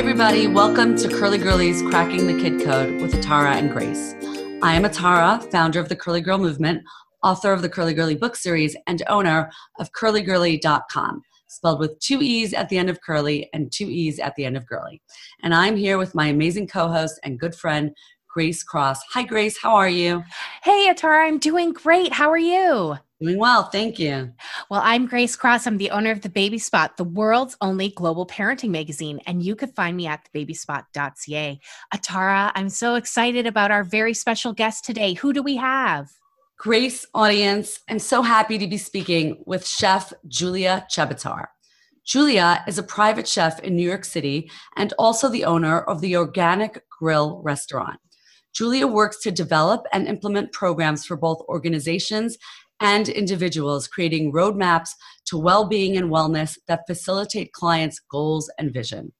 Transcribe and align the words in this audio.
everybody. 0.00 0.46
Welcome 0.46 0.96
to 0.96 1.08
Curly 1.10 1.36
Girlies 1.36 1.82
Cracking 1.82 2.26
the 2.26 2.42
Kid 2.42 2.64
Code 2.64 3.02
with 3.02 3.12
Atara 3.12 3.56
and 3.56 3.70
Grace. 3.70 4.14
I 4.62 4.72
am 4.72 4.84
Atara, 4.84 5.44
founder 5.52 5.78
of 5.78 5.90
the 5.90 5.94
Curly 5.94 6.22
Girl 6.22 6.38
Movement, 6.38 6.82
author 7.22 7.52
of 7.52 7.60
the 7.60 7.68
Curly 7.68 7.92
Girly 7.92 8.14
book 8.14 8.34
series, 8.34 8.74
and 8.86 9.02
owner 9.10 9.50
of 9.78 9.92
curleegirlee.com, 9.92 11.20
spelled 11.48 11.80
with 11.80 11.98
two 11.98 12.22
E's 12.22 12.54
at 12.54 12.70
the 12.70 12.78
end 12.78 12.88
of 12.88 13.02
curly 13.02 13.50
and 13.52 13.70
two 13.70 13.90
E's 13.90 14.18
at 14.18 14.34
the 14.36 14.46
end 14.46 14.56
of 14.56 14.66
girly. 14.66 15.02
And 15.42 15.54
I'm 15.54 15.76
here 15.76 15.98
with 15.98 16.14
my 16.14 16.28
amazing 16.28 16.68
co 16.68 16.88
host 16.88 17.20
and 17.22 17.38
good 17.38 17.54
friend, 17.54 17.94
Grace 18.26 18.62
Cross. 18.62 19.02
Hi, 19.12 19.22
Grace. 19.22 19.58
How 19.60 19.74
are 19.74 19.90
you? 19.90 20.24
Hey, 20.62 20.90
Atara. 20.90 21.26
I'm 21.26 21.38
doing 21.38 21.74
great. 21.74 22.14
How 22.14 22.30
are 22.30 22.38
you? 22.38 22.96
Doing 23.20 23.36
well, 23.36 23.64
thank 23.64 23.98
you. 23.98 24.32
Well, 24.70 24.80
I'm 24.82 25.04
Grace 25.04 25.36
Cross. 25.36 25.66
I'm 25.66 25.76
the 25.76 25.90
owner 25.90 26.10
of 26.10 26.22
The 26.22 26.30
Baby 26.30 26.56
Spot, 26.56 26.96
the 26.96 27.04
world's 27.04 27.54
only 27.60 27.90
global 27.90 28.26
parenting 28.26 28.70
magazine, 28.70 29.20
and 29.26 29.42
you 29.42 29.54
could 29.54 29.74
find 29.74 29.94
me 29.94 30.06
at 30.06 30.26
thebabyspot.ca. 30.34 31.60
Atara, 31.94 32.52
I'm 32.54 32.70
so 32.70 32.94
excited 32.94 33.46
about 33.46 33.70
our 33.70 33.84
very 33.84 34.14
special 34.14 34.54
guest 34.54 34.86
today. 34.86 35.12
Who 35.12 35.34
do 35.34 35.42
we 35.42 35.56
have? 35.56 36.08
Grace 36.56 37.04
audience, 37.12 37.80
I'm 37.90 37.98
so 37.98 38.22
happy 38.22 38.56
to 38.56 38.66
be 38.66 38.78
speaking 38.78 39.42
with 39.44 39.66
chef 39.66 40.14
Julia 40.26 40.86
Chebitar. 40.90 41.48
Julia 42.06 42.64
is 42.66 42.78
a 42.78 42.82
private 42.82 43.28
chef 43.28 43.60
in 43.60 43.76
New 43.76 43.86
York 43.86 44.06
City 44.06 44.50
and 44.76 44.94
also 44.98 45.28
the 45.28 45.44
owner 45.44 45.82
of 45.82 46.00
the 46.00 46.16
Organic 46.16 46.82
Grill 46.88 47.42
restaurant. 47.44 48.00
Julia 48.54 48.86
works 48.86 49.20
to 49.20 49.30
develop 49.30 49.86
and 49.92 50.08
implement 50.08 50.52
programs 50.52 51.04
for 51.04 51.16
both 51.16 51.42
organizations 51.48 52.38
and 52.80 53.08
individuals, 53.08 53.86
creating 53.86 54.32
roadmaps 54.32 54.90
to 55.26 55.38
well 55.38 55.66
being 55.66 55.96
and 55.96 56.10
wellness 56.10 56.58
that 56.66 56.86
facilitate 56.86 57.52
clients' 57.52 58.00
goals 58.10 58.50
and 58.58 58.72
vision. 58.72 59.12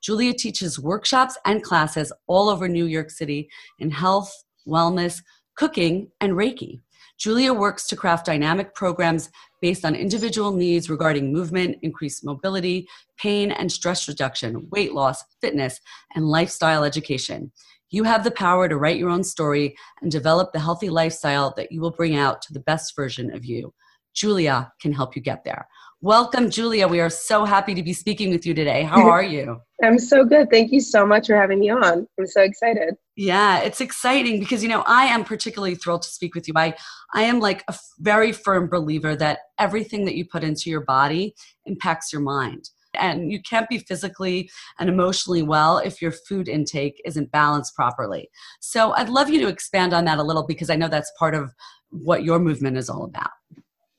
Julia 0.00 0.32
teaches 0.32 0.78
workshops 0.78 1.36
and 1.44 1.62
classes 1.62 2.12
all 2.26 2.48
over 2.48 2.68
New 2.68 2.86
York 2.86 3.10
City 3.10 3.48
in 3.78 3.90
health, 3.90 4.32
wellness, 4.66 5.22
cooking, 5.56 6.08
and 6.20 6.34
Reiki. 6.34 6.80
Julia 7.18 7.52
works 7.52 7.88
to 7.88 7.96
craft 7.96 8.26
dynamic 8.26 8.76
programs 8.76 9.28
based 9.60 9.84
on 9.84 9.96
individual 9.96 10.52
needs 10.52 10.88
regarding 10.88 11.32
movement, 11.32 11.76
increased 11.82 12.24
mobility, 12.24 12.86
pain 13.16 13.50
and 13.50 13.72
stress 13.72 14.06
reduction, 14.06 14.68
weight 14.70 14.94
loss, 14.94 15.24
fitness, 15.40 15.80
and 16.14 16.28
lifestyle 16.28 16.84
education. 16.84 17.50
You 17.90 18.04
have 18.04 18.22
the 18.22 18.30
power 18.30 18.68
to 18.68 18.76
write 18.76 18.98
your 18.98 19.08
own 19.08 19.24
story 19.24 19.74
and 20.02 20.10
develop 20.10 20.52
the 20.52 20.60
healthy 20.60 20.90
lifestyle 20.90 21.54
that 21.56 21.72
you 21.72 21.80
will 21.80 21.90
bring 21.90 22.16
out 22.16 22.42
to 22.42 22.52
the 22.52 22.60
best 22.60 22.94
version 22.94 23.34
of 23.34 23.46
you. 23.46 23.72
Julia 24.14 24.70
can 24.80 24.92
help 24.92 25.16
you 25.16 25.22
get 25.22 25.44
there. 25.44 25.66
Welcome, 26.00 26.50
Julia. 26.50 26.86
We 26.86 27.00
are 27.00 27.08
so 27.08 27.44
happy 27.44 27.74
to 27.74 27.82
be 27.82 27.92
speaking 27.92 28.30
with 28.30 28.44
you 28.44 28.52
today. 28.52 28.82
How 28.82 29.08
are 29.08 29.22
you? 29.22 29.60
I'm 29.82 29.98
so 29.98 30.24
good. 30.24 30.50
Thank 30.50 30.70
you 30.70 30.80
so 30.80 31.06
much 31.06 31.28
for 31.28 31.36
having 31.36 31.60
me 31.60 31.70
on. 31.70 32.06
I'm 32.18 32.26
so 32.26 32.42
excited. 32.42 32.94
Yeah, 33.16 33.60
it's 33.60 33.80
exciting 33.80 34.38
because 34.38 34.62
you 34.62 34.68
know 34.68 34.82
I 34.86 35.04
am 35.04 35.24
particularly 35.24 35.74
thrilled 35.74 36.02
to 36.02 36.08
speak 36.08 36.34
with 36.34 36.46
you. 36.46 36.54
I 36.56 36.74
I 37.14 37.22
am 37.22 37.40
like 37.40 37.64
a 37.68 37.74
very 38.00 38.32
firm 38.32 38.68
believer 38.68 39.16
that 39.16 39.40
everything 39.58 40.04
that 40.04 40.14
you 40.14 40.26
put 40.26 40.44
into 40.44 40.68
your 40.68 40.82
body 40.82 41.34
impacts 41.64 42.12
your 42.12 42.22
mind 42.22 42.68
and 42.98 43.30
you 43.32 43.40
can't 43.42 43.68
be 43.68 43.78
physically 43.78 44.50
and 44.78 44.88
emotionally 44.88 45.42
well 45.42 45.78
if 45.78 46.02
your 46.02 46.12
food 46.12 46.48
intake 46.48 47.00
isn't 47.04 47.30
balanced 47.30 47.74
properly. 47.74 48.30
So 48.60 48.92
I'd 48.92 49.08
love 49.08 49.30
you 49.30 49.40
to 49.40 49.48
expand 49.48 49.92
on 49.92 50.04
that 50.06 50.18
a 50.18 50.22
little 50.22 50.46
because 50.46 50.70
I 50.70 50.76
know 50.76 50.88
that's 50.88 51.12
part 51.18 51.34
of 51.34 51.52
what 51.90 52.24
your 52.24 52.38
movement 52.38 52.76
is 52.76 52.90
all 52.90 53.04
about. 53.04 53.30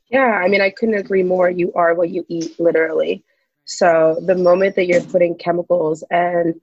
Yeah, 0.10 0.42
I 0.44 0.48
mean, 0.48 0.62
I 0.62 0.72
couldn't 0.72 0.96
agree 0.96 1.24
more. 1.24 1.50
You 1.50 1.72
are 1.74 1.94
what 1.94 2.10
you 2.10 2.26
eat, 2.30 2.60
literally. 2.60 3.24
So 3.66 4.20
the 4.26 4.36
moment 4.36 4.76
that 4.76 4.88
you're 4.88 5.02
putting 5.02 5.36
chemicals 5.36 6.04
and 6.10 6.60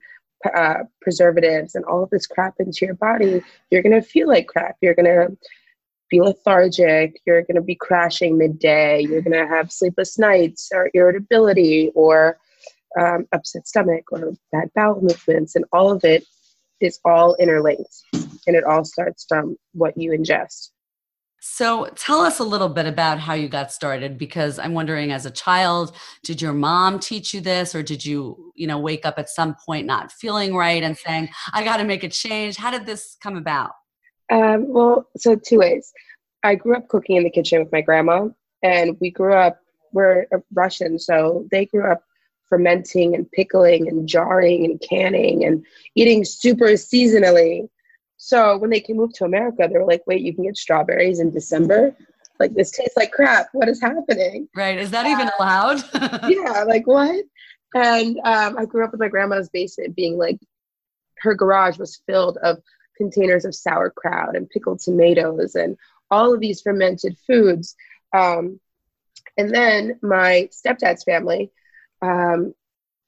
uh, 0.53 0.83
preservatives 1.01 1.75
and 1.75 1.85
all 1.85 2.03
of 2.03 2.09
this 2.09 2.27
crap 2.27 2.55
into 2.59 2.85
your 2.85 2.95
body, 2.95 3.41
you're 3.71 3.81
gonna 3.81 4.01
feel 4.01 4.27
like 4.27 4.47
crap. 4.47 4.75
You're 4.81 4.95
gonna 4.95 5.27
be 6.09 6.21
lethargic, 6.21 7.21
you're 7.25 7.43
going 7.43 7.55
to 7.55 7.61
be 7.61 7.75
crashing 7.75 8.37
midday, 8.37 9.01
you're 9.01 9.21
going 9.21 9.37
to 9.37 9.47
have 9.47 9.71
sleepless 9.71 10.17
nights 10.17 10.69
or 10.73 10.89
irritability 10.93 11.91
or 11.95 12.37
um, 12.99 13.27
upset 13.31 13.67
stomach 13.67 14.05
or 14.11 14.33
bad 14.51 14.69
bowel 14.75 15.01
movements, 15.01 15.55
and 15.55 15.65
all 15.71 15.91
of 15.91 16.03
it 16.03 16.25
is 16.79 16.99
all 17.05 17.35
interlinked 17.35 18.03
and 18.13 18.55
it 18.55 18.63
all 18.63 18.85
starts 18.85 19.25
from 19.27 19.57
what 19.73 19.97
you 19.97 20.11
ingest. 20.11 20.69
So 21.39 21.87
tell 21.95 22.21
us 22.21 22.39
a 22.39 22.43
little 22.43 22.69
bit 22.69 22.87
about 22.87 23.19
how 23.19 23.33
you 23.33 23.47
got 23.47 23.71
started 23.71 24.17
because 24.17 24.57
I'm 24.57 24.73
wondering 24.73 25.11
as 25.11 25.25
a 25.25 25.31
child 25.31 25.95
did 26.23 26.41
your 26.41 26.53
mom 26.53 26.99
teach 26.99 27.33
you 27.33 27.41
this 27.41 27.75
or 27.75 27.83
did 27.83 28.03
you 28.03 28.51
you 28.55 28.65
know 28.65 28.79
wake 28.79 29.05
up 29.05 29.19
at 29.19 29.29
some 29.29 29.55
point 29.65 29.85
not 29.85 30.11
feeling 30.11 30.55
right 30.55 30.81
and 30.83 30.97
saying 30.97 31.29
I 31.53 31.63
got 31.63 31.77
to 31.77 31.83
make 31.83 32.03
a 32.03 32.09
change 32.09 32.57
how 32.57 32.71
did 32.71 32.85
this 32.85 33.15
come 33.21 33.37
about 33.37 33.71
um, 34.31 34.67
well, 34.67 35.07
so 35.17 35.35
two 35.35 35.59
ways. 35.59 35.93
I 36.43 36.55
grew 36.55 36.75
up 36.75 36.87
cooking 36.87 37.15
in 37.15 37.23
the 37.23 37.29
kitchen 37.29 37.59
with 37.59 37.71
my 37.71 37.81
grandma, 37.81 38.29
and 38.63 38.97
we 38.99 39.11
grew 39.11 39.33
up, 39.33 39.59
we're 39.91 40.27
Russian, 40.53 40.99
so 40.99 41.47
they 41.51 41.65
grew 41.65 41.89
up 41.89 42.03
fermenting 42.49 43.15
and 43.15 43.29
pickling 43.31 43.87
and 43.87 44.07
jarring 44.07 44.65
and 44.65 44.81
canning 44.81 45.43
and 45.43 45.65
eating 45.95 46.23
super 46.23 46.65
seasonally. 46.65 47.69
So 48.17 48.57
when 48.57 48.69
they 48.69 48.79
came 48.79 48.97
move 48.97 49.13
to 49.13 49.25
America, 49.25 49.67
they 49.67 49.77
were 49.77 49.85
like, 49.85 50.03
wait, 50.07 50.21
you 50.21 50.33
can 50.33 50.45
get 50.45 50.57
strawberries 50.57 51.19
in 51.19 51.31
December? 51.31 51.95
Like, 52.39 52.53
this 52.53 52.71
tastes 52.71 52.97
like 52.97 53.11
crap. 53.11 53.47
What 53.53 53.67
is 53.67 53.81
happening? 53.81 54.47
Right. 54.55 54.77
Is 54.77 54.91
that 54.91 55.05
even 55.07 55.29
allowed? 55.39 55.83
yeah. 56.29 56.63
Like, 56.63 56.85
what? 56.85 57.25
And 57.75 58.17
um, 58.23 58.57
I 58.57 58.65
grew 58.65 58.83
up 58.83 58.91
with 58.91 58.99
my 58.99 59.07
grandma's 59.07 59.49
basement 59.49 59.95
being 59.95 60.17
like, 60.17 60.37
her 61.19 61.33
garage 61.33 61.77
was 61.77 62.01
filled 62.07 62.37
of 62.37 62.59
containers 62.97 63.45
of 63.45 63.55
sauerkraut 63.55 64.35
and 64.35 64.49
pickled 64.49 64.79
tomatoes 64.79 65.55
and 65.55 65.77
all 66.11 66.33
of 66.33 66.39
these 66.39 66.61
fermented 66.61 67.17
foods. 67.25 67.75
Um, 68.13 68.59
and 69.37 69.53
then 69.53 69.99
my 70.01 70.49
stepdad's 70.51 71.03
family, 71.03 71.51
um, 72.01 72.53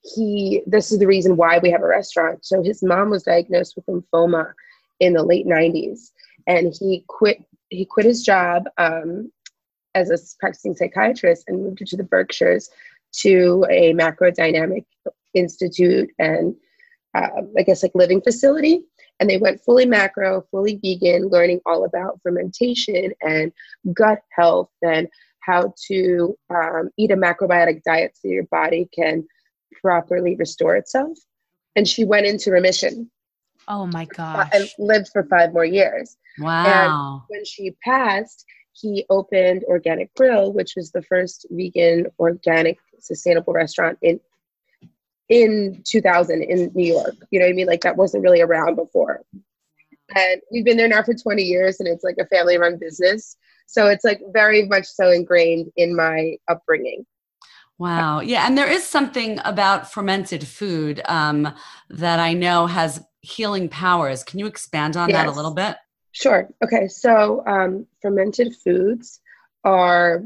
he 0.01 0.61
this 0.65 0.91
is 0.91 0.99
the 0.99 1.07
reason 1.07 1.35
why 1.35 1.59
we 1.59 1.71
have 1.71 1.81
a 1.81 1.87
restaurant. 1.87 2.45
So 2.45 2.63
his 2.63 2.81
mom 2.83 3.09
was 3.09 3.23
diagnosed 3.23 3.75
with 3.75 3.85
lymphoma 3.85 4.53
in 4.99 5.13
the 5.13 5.23
late 5.23 5.45
90s, 5.45 6.11
and 6.47 6.73
he 6.77 7.03
quit 7.07 7.43
he 7.69 7.85
quit 7.85 8.05
his 8.05 8.23
job 8.23 8.63
um, 8.77 9.31
as 9.95 10.09
a 10.09 10.17
practicing 10.39 10.75
psychiatrist 10.75 11.45
and 11.47 11.63
moved 11.63 11.85
to 11.85 11.97
the 11.97 12.03
Berkshires 12.03 12.69
to 13.11 13.65
a 13.69 13.93
macrobiotic 13.93 14.85
institute 15.33 16.09
and 16.19 16.55
uh, 17.15 17.41
I 17.57 17.63
guess 17.63 17.83
like 17.83 17.91
living 17.95 18.21
facility 18.21 18.83
and 19.19 19.29
they 19.29 19.37
went 19.37 19.61
fully 19.61 19.85
macro, 19.85 20.45
fully 20.51 20.79
vegan, 20.81 21.27
learning 21.27 21.59
all 21.65 21.83
about 21.83 22.19
fermentation 22.23 23.11
and 23.21 23.51
gut 23.93 24.19
health 24.31 24.69
and 24.81 25.07
how 25.41 25.73
to 25.87 26.37
um, 26.49 26.89
eat 26.97 27.11
a 27.11 27.15
macrobiotic 27.15 27.81
diet 27.83 28.11
so 28.15 28.27
your 28.27 28.45
body 28.45 28.87
can 28.93 29.25
properly 29.81 30.35
restore 30.35 30.75
itself. 30.75 31.17
And 31.75 31.87
she 31.87 32.05
went 32.05 32.25
into 32.25 32.51
remission. 32.51 33.09
Oh 33.67 33.85
my 33.85 34.05
god! 34.05 34.39
Uh, 34.39 34.49
and 34.53 34.69
lived 34.79 35.09
for 35.13 35.23
five 35.25 35.53
more 35.53 35.65
years. 35.65 36.17
Wow. 36.39 36.65
And 36.65 37.21
when 37.27 37.45
she 37.45 37.75
passed, 37.83 38.45
he 38.71 39.05
opened 39.09 39.63
Organic 39.65 40.13
Grill, 40.15 40.53
which 40.53 40.73
was 40.75 40.91
the 40.91 41.03
first 41.03 41.45
vegan, 41.51 42.07
organic, 42.17 42.79
sustainable 42.99 43.53
restaurant 43.53 43.97
in 44.01 44.19
in 45.29 45.81
2000 45.85 46.41
in 46.41 46.71
New 46.73 46.85
York. 46.85 47.15
You 47.31 47.39
know 47.39 47.45
what 47.45 47.51
I 47.51 47.55
mean? 47.55 47.67
Like 47.67 47.81
that 47.81 47.97
wasn't 47.97 48.23
really 48.23 48.41
around 48.41 48.75
before. 48.75 49.21
And 50.15 50.41
we've 50.51 50.65
been 50.65 50.77
there 50.77 50.87
now 50.87 51.03
for 51.03 51.13
20 51.13 51.43
years 51.43 51.79
and 51.79 51.87
it's 51.87 52.03
like 52.03 52.17
a 52.19 52.25
family 52.25 52.57
run 52.57 52.77
business. 52.79 53.37
So 53.67 53.87
it's 53.87 54.03
like 54.03 54.19
very 54.33 54.67
much 54.67 54.87
so 54.87 55.11
ingrained 55.11 55.71
in 55.77 55.95
my 55.95 56.37
upbringing. 56.47 57.05
Wow. 57.77 58.19
Yeah. 58.19 58.45
And 58.45 58.57
there 58.57 58.69
is 58.69 58.83
something 58.83 59.39
about 59.45 59.91
fermented 59.91 60.45
food 60.45 61.01
um, 61.05 61.53
that 61.89 62.19
I 62.19 62.33
know 62.33 62.65
has 62.65 63.01
healing 63.21 63.69
powers. 63.69 64.23
Can 64.23 64.39
you 64.39 64.47
expand 64.47 64.97
on 64.97 65.09
yes. 65.09 65.17
that 65.17 65.27
a 65.27 65.31
little 65.31 65.53
bit? 65.53 65.77
Sure. 66.11 66.49
Okay. 66.63 66.87
So 66.87 67.45
um, 67.45 67.85
fermented 68.01 68.55
foods 68.55 69.21
are 69.63 70.23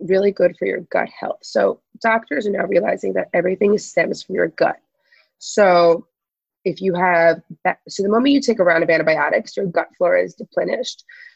really 0.00 0.32
good 0.32 0.56
for 0.58 0.66
your 0.66 0.80
gut 0.90 1.08
health. 1.08 1.38
So 1.42 1.80
doctors 2.00 2.46
are 2.46 2.52
now 2.52 2.64
realizing 2.64 3.12
that 3.14 3.28
everything 3.32 3.76
stems 3.78 4.22
from 4.22 4.34
your 4.34 4.48
gut. 4.48 4.76
So 5.38 6.06
if 6.64 6.80
you 6.80 6.94
have, 6.94 7.40
so 7.88 8.02
the 8.02 8.08
moment 8.08 8.32
you 8.32 8.40
take 8.40 8.58
a 8.58 8.64
round 8.64 8.82
of 8.82 8.90
antibiotics, 8.90 9.56
your 9.56 9.66
gut 9.66 9.88
flora 9.96 10.22
is 10.22 10.34
depleted. 10.34 10.86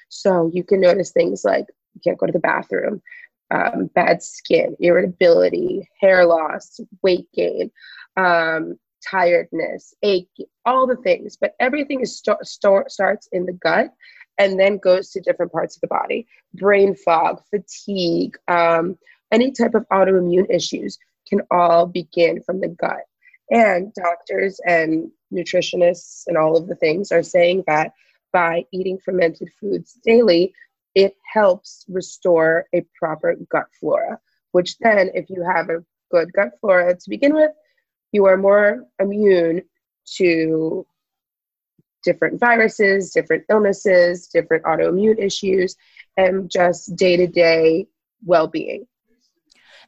So 0.08 0.50
you 0.52 0.62
can 0.64 0.80
notice 0.80 1.10
things 1.10 1.44
like 1.44 1.66
you 1.94 2.00
can't 2.04 2.18
go 2.18 2.26
to 2.26 2.32
the 2.32 2.38
bathroom, 2.38 3.00
um, 3.50 3.86
bad 3.94 4.22
skin, 4.22 4.76
irritability, 4.80 5.88
hair 6.00 6.26
loss, 6.26 6.80
weight 7.02 7.28
gain, 7.34 7.70
um, 8.16 8.78
tiredness, 9.08 9.94
ache, 10.02 10.28
all 10.64 10.86
the 10.86 10.96
things. 10.96 11.36
But 11.40 11.54
everything 11.60 12.00
is 12.00 12.18
st- 12.18 12.46
st- 12.46 12.90
starts 12.90 13.28
in 13.32 13.46
the 13.46 13.52
gut 13.52 13.92
and 14.38 14.58
then 14.58 14.78
goes 14.78 15.10
to 15.10 15.20
different 15.20 15.52
parts 15.52 15.76
of 15.76 15.80
the 15.80 15.86
body. 15.88 16.26
Brain 16.54 16.94
fog 16.94 17.42
fatigue 17.50 18.36
um, 18.48 18.98
any 19.32 19.50
type 19.50 19.74
of 19.74 19.88
autoimmune 19.88 20.48
issues 20.50 20.98
can 21.28 21.40
all 21.50 21.86
begin 21.86 22.42
from 22.42 22.60
the 22.60 22.68
gut. 22.68 23.04
And 23.50 23.92
doctors 23.94 24.60
and 24.66 25.10
nutritionists 25.32 26.24
and 26.26 26.36
all 26.36 26.56
of 26.56 26.68
the 26.68 26.74
things 26.74 27.10
are 27.10 27.22
saying 27.22 27.64
that 27.66 27.92
by 28.32 28.64
eating 28.72 28.98
fermented 28.98 29.48
foods 29.58 29.98
daily, 30.04 30.54
it 30.94 31.16
helps 31.32 31.84
restore 31.88 32.66
a 32.74 32.84
proper 32.98 33.36
gut 33.50 33.66
flora, 33.78 34.18
which 34.52 34.78
then, 34.78 35.10
if 35.14 35.30
you 35.30 35.42
have 35.42 35.70
a 35.70 35.84
good 36.10 36.32
gut 36.32 36.52
flora 36.60 36.94
to 36.94 37.10
begin 37.10 37.34
with, 37.34 37.50
you 38.12 38.26
are 38.26 38.36
more 38.36 38.84
immune 39.00 39.62
to 40.16 40.86
different 42.02 42.40
viruses, 42.40 43.10
different 43.10 43.44
illnesses, 43.48 44.28
different 44.28 44.64
autoimmune 44.64 45.18
issues, 45.18 45.76
and 46.16 46.50
just 46.50 46.94
day 46.96 47.16
to 47.16 47.26
day 47.26 47.86
well 48.24 48.46
being. 48.46 48.86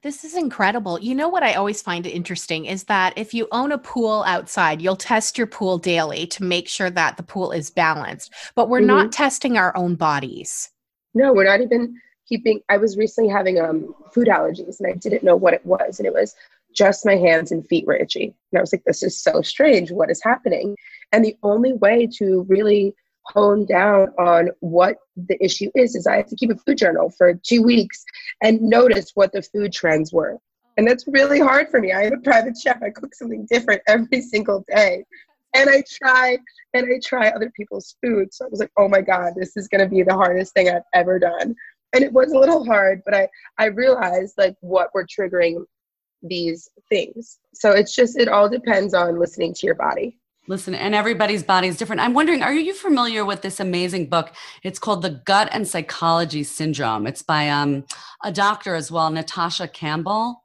This 0.02 0.22
is 0.22 0.36
incredible. 0.36 1.00
You 1.00 1.14
know 1.14 1.30
what 1.30 1.42
I 1.42 1.54
always 1.54 1.80
find 1.80 2.06
interesting 2.06 2.66
is 2.66 2.84
that 2.84 3.14
if 3.16 3.32
you 3.32 3.48
own 3.52 3.72
a 3.72 3.78
pool 3.78 4.22
outside, 4.26 4.82
you'll 4.82 4.96
test 4.96 5.38
your 5.38 5.46
pool 5.46 5.78
daily 5.78 6.26
to 6.26 6.44
make 6.44 6.68
sure 6.68 6.90
that 6.90 7.16
the 7.16 7.22
pool 7.22 7.52
is 7.52 7.70
balanced. 7.70 8.30
But 8.54 8.68
we're 8.68 8.80
mm-hmm. 8.80 8.88
not 8.88 9.12
testing 9.12 9.56
our 9.56 9.74
own 9.74 9.94
bodies. 9.94 10.70
No, 11.14 11.32
we're 11.32 11.44
not 11.44 11.62
even 11.62 11.98
keeping 12.28 12.60
I 12.68 12.76
was 12.76 12.96
recently 12.96 13.30
having 13.30 13.60
um 13.60 13.94
food 14.12 14.28
allergies 14.28 14.80
and 14.80 14.90
I 14.90 14.96
didn't 14.96 15.24
know 15.24 15.36
what 15.36 15.54
it 15.54 15.64
was 15.64 15.98
and 15.98 16.06
it 16.06 16.12
was 16.12 16.34
just 16.74 17.06
my 17.06 17.16
hands 17.16 17.52
and 17.52 17.66
feet 17.66 17.86
were 17.86 17.96
itchy. 17.96 18.34
And 18.52 18.58
I 18.58 18.60
was 18.60 18.72
like, 18.72 18.84
this 18.84 19.02
is 19.02 19.20
so 19.20 19.42
strange. 19.42 19.90
What 19.90 20.10
is 20.10 20.22
happening? 20.22 20.76
And 21.12 21.24
the 21.24 21.36
only 21.42 21.72
way 21.74 22.08
to 22.18 22.44
really 22.48 22.94
hone 23.26 23.64
down 23.64 24.08
on 24.18 24.50
what 24.60 24.96
the 25.16 25.42
issue 25.42 25.70
is 25.74 25.94
is 25.94 26.06
I 26.06 26.16
had 26.16 26.28
to 26.28 26.36
keep 26.36 26.50
a 26.50 26.56
food 26.56 26.78
journal 26.78 27.10
for 27.10 27.34
two 27.34 27.62
weeks 27.62 28.04
and 28.42 28.60
notice 28.60 29.12
what 29.14 29.32
the 29.32 29.42
food 29.42 29.72
trends 29.72 30.12
were. 30.12 30.38
And 30.76 30.86
that's 30.86 31.06
really 31.06 31.40
hard 31.40 31.70
for 31.70 31.80
me. 31.80 31.92
I 31.92 32.02
am 32.02 32.14
a 32.14 32.20
private 32.20 32.58
chef. 32.58 32.82
I 32.82 32.90
cook 32.90 33.14
something 33.14 33.46
different 33.50 33.82
every 33.88 34.20
single 34.20 34.64
day. 34.68 35.04
And 35.54 35.70
I 35.70 35.84
try 36.02 36.36
and 36.74 36.86
I 36.86 36.98
try 37.02 37.28
other 37.28 37.50
people's 37.56 37.94
food. 38.04 38.34
So 38.34 38.44
I 38.44 38.48
was 38.48 38.58
like, 38.58 38.72
oh 38.76 38.88
my 38.88 39.00
God, 39.00 39.34
this 39.36 39.56
is 39.56 39.68
gonna 39.68 39.88
be 39.88 40.02
the 40.02 40.14
hardest 40.14 40.52
thing 40.52 40.68
I've 40.68 40.82
ever 40.92 41.18
done. 41.18 41.54
And 41.92 42.02
it 42.02 42.12
was 42.12 42.32
a 42.32 42.38
little 42.38 42.64
hard, 42.64 43.02
but 43.04 43.14
I, 43.14 43.28
I 43.56 43.66
realized 43.66 44.34
like 44.36 44.56
what 44.60 44.90
we're 44.92 45.06
triggering 45.06 45.64
these 46.24 46.68
things. 46.88 47.38
So 47.52 47.70
it's 47.70 47.94
just 47.94 48.18
it 48.18 48.28
all 48.28 48.48
depends 48.48 48.94
on 48.94 49.18
listening 49.18 49.54
to 49.54 49.66
your 49.66 49.74
body. 49.76 50.18
Listen, 50.46 50.74
and 50.74 50.94
everybody's 50.94 51.42
body 51.42 51.68
is 51.68 51.78
different. 51.78 52.02
I'm 52.02 52.12
wondering, 52.12 52.42
are 52.42 52.52
you 52.52 52.74
familiar 52.74 53.24
with 53.24 53.40
this 53.40 53.60
amazing 53.60 54.10
book? 54.10 54.32
It's 54.62 54.78
called 54.78 55.00
The 55.00 55.22
Gut 55.24 55.48
and 55.52 55.66
Psychology 55.66 56.42
Syndrome. 56.42 57.06
It's 57.06 57.22
by 57.22 57.48
um, 57.48 57.84
a 58.22 58.30
doctor 58.30 58.74
as 58.74 58.92
well, 58.92 59.10
Natasha 59.10 59.68
Campbell. 59.68 60.44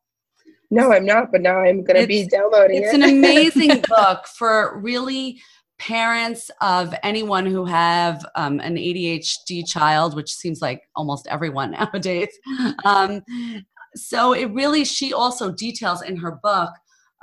No, 0.72 0.94
I'm 0.94 1.06
not, 1.06 1.32
but 1.34 1.42
now 1.42 1.60
I'm 1.60 1.84
going 1.84 2.00
to 2.00 2.08
be 2.08 2.28
downloading 2.28 2.78
it's 2.78 2.94
it. 2.94 3.02
It's 3.02 3.04
an 3.04 3.10
amazing 3.18 3.84
book 3.90 4.26
for 4.38 4.80
really 4.80 5.42
parents 5.80 6.52
of 6.62 6.94
anyone 7.04 7.46
who 7.46 7.66
have 7.66 8.26
um, 8.36 8.60
an 8.60 8.76
ADHD 8.76 9.68
child, 9.68 10.16
which 10.16 10.34
seems 10.34 10.62
like 10.62 10.84
almost 10.96 11.28
everyone 11.28 11.72
nowadays. 11.80 12.30
Um, 12.86 13.22
so 13.96 14.34
it 14.34 14.52
really, 14.52 14.86
she 14.86 15.14
also 15.14 15.52
details 15.52 16.02
in 16.02 16.18
her 16.18 16.40
book 16.42 16.72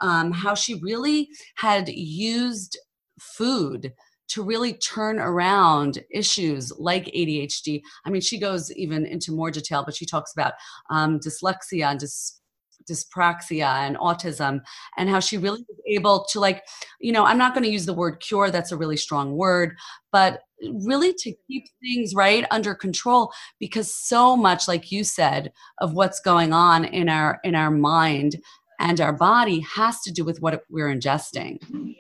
um, 0.00 0.32
how 0.32 0.54
she 0.54 0.74
really 0.82 1.28
had 1.56 1.88
used 1.88 2.78
food 3.20 3.92
to 4.28 4.42
really 4.42 4.74
turn 4.74 5.18
around 5.18 6.02
issues 6.10 6.72
like 6.78 7.06
ADHD. 7.06 7.80
I 8.04 8.10
mean, 8.10 8.20
she 8.20 8.38
goes 8.38 8.72
even 8.72 9.06
into 9.06 9.32
more 9.32 9.50
detail, 9.50 9.84
but 9.84 9.94
she 9.94 10.04
talks 10.04 10.32
about 10.32 10.54
um, 10.90 11.20
dyslexia 11.20 11.90
and 11.92 12.00
dys- 12.00 12.40
dyspraxia 12.88 13.86
and 13.86 13.96
autism 13.96 14.60
and 14.96 15.08
how 15.08 15.20
she 15.20 15.38
really 15.38 15.64
was 15.68 15.78
able 15.88 16.26
to 16.30 16.40
like 16.40 16.62
you 17.00 17.12
know 17.12 17.24
i'm 17.24 17.38
not 17.38 17.54
going 17.54 17.64
to 17.64 17.70
use 17.70 17.86
the 17.86 17.92
word 17.92 18.20
cure 18.20 18.50
that's 18.50 18.72
a 18.72 18.76
really 18.76 18.96
strong 18.96 19.36
word 19.36 19.76
but 20.12 20.42
really 20.84 21.12
to 21.12 21.32
keep 21.46 21.64
things 21.80 22.14
right 22.14 22.46
under 22.50 22.74
control 22.74 23.32
because 23.58 23.94
so 23.94 24.36
much 24.36 24.66
like 24.68 24.90
you 24.90 25.04
said 25.04 25.52
of 25.78 25.92
what's 25.92 26.20
going 26.20 26.52
on 26.52 26.84
in 26.84 27.08
our 27.08 27.38
in 27.44 27.54
our 27.54 27.70
mind 27.70 28.36
and 28.78 29.00
our 29.00 29.12
body 29.12 29.60
has 29.60 30.00
to 30.02 30.12
do 30.12 30.24
with 30.24 30.40
what 30.40 30.62
we're 30.70 30.94
ingesting. 30.94 31.58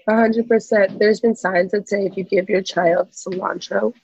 100%. 0.08 0.98
There's 0.98 1.20
been 1.20 1.34
signs 1.34 1.72
that 1.72 1.88
say 1.88 2.04
if 2.04 2.16
you 2.16 2.24
give 2.24 2.48
your 2.48 2.62
child 2.62 3.12
cilantro 3.12 3.94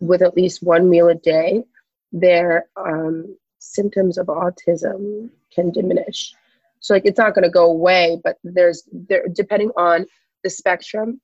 with 0.00 0.22
at 0.22 0.36
least 0.36 0.62
one 0.62 0.88
meal 0.88 1.08
a 1.08 1.14
day, 1.14 1.64
their 2.10 2.66
um, 2.76 3.36
symptoms 3.62 4.18
of 4.18 4.26
autism 4.26 5.30
can 5.54 5.70
diminish. 5.70 6.34
So, 6.80 6.94
like, 6.94 7.06
it's 7.06 7.18
not 7.18 7.34
going 7.34 7.44
to 7.44 7.50
go 7.50 7.66
away, 7.70 8.20
but 8.24 8.38
there's, 8.42 8.82
there, 8.92 9.26
depending 9.32 9.70
on 9.76 10.06
the 10.42 10.50
spectrum, 10.50 11.20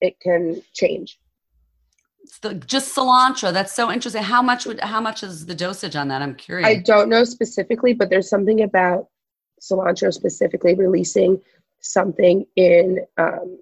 it 0.00 0.18
can 0.20 0.62
change. 0.72 1.18
The, 2.40 2.54
just 2.54 2.94
cilantro. 2.94 3.52
That's 3.52 3.72
so 3.72 3.90
interesting. 3.90 4.22
How 4.22 4.42
much 4.42 4.64
would 4.64 4.78
how 4.78 5.00
much 5.00 5.24
is 5.24 5.46
the 5.46 5.56
dosage 5.56 5.96
on 5.96 6.06
that? 6.08 6.22
I'm 6.22 6.36
curious. 6.36 6.68
I 6.68 6.76
don't 6.76 7.08
know 7.08 7.24
specifically, 7.24 7.94
but 7.94 8.10
there's 8.10 8.28
something 8.28 8.62
about 8.62 9.08
cilantro 9.60 10.12
specifically 10.14 10.76
releasing 10.76 11.40
something 11.80 12.46
in 12.54 13.04
um, 13.18 13.58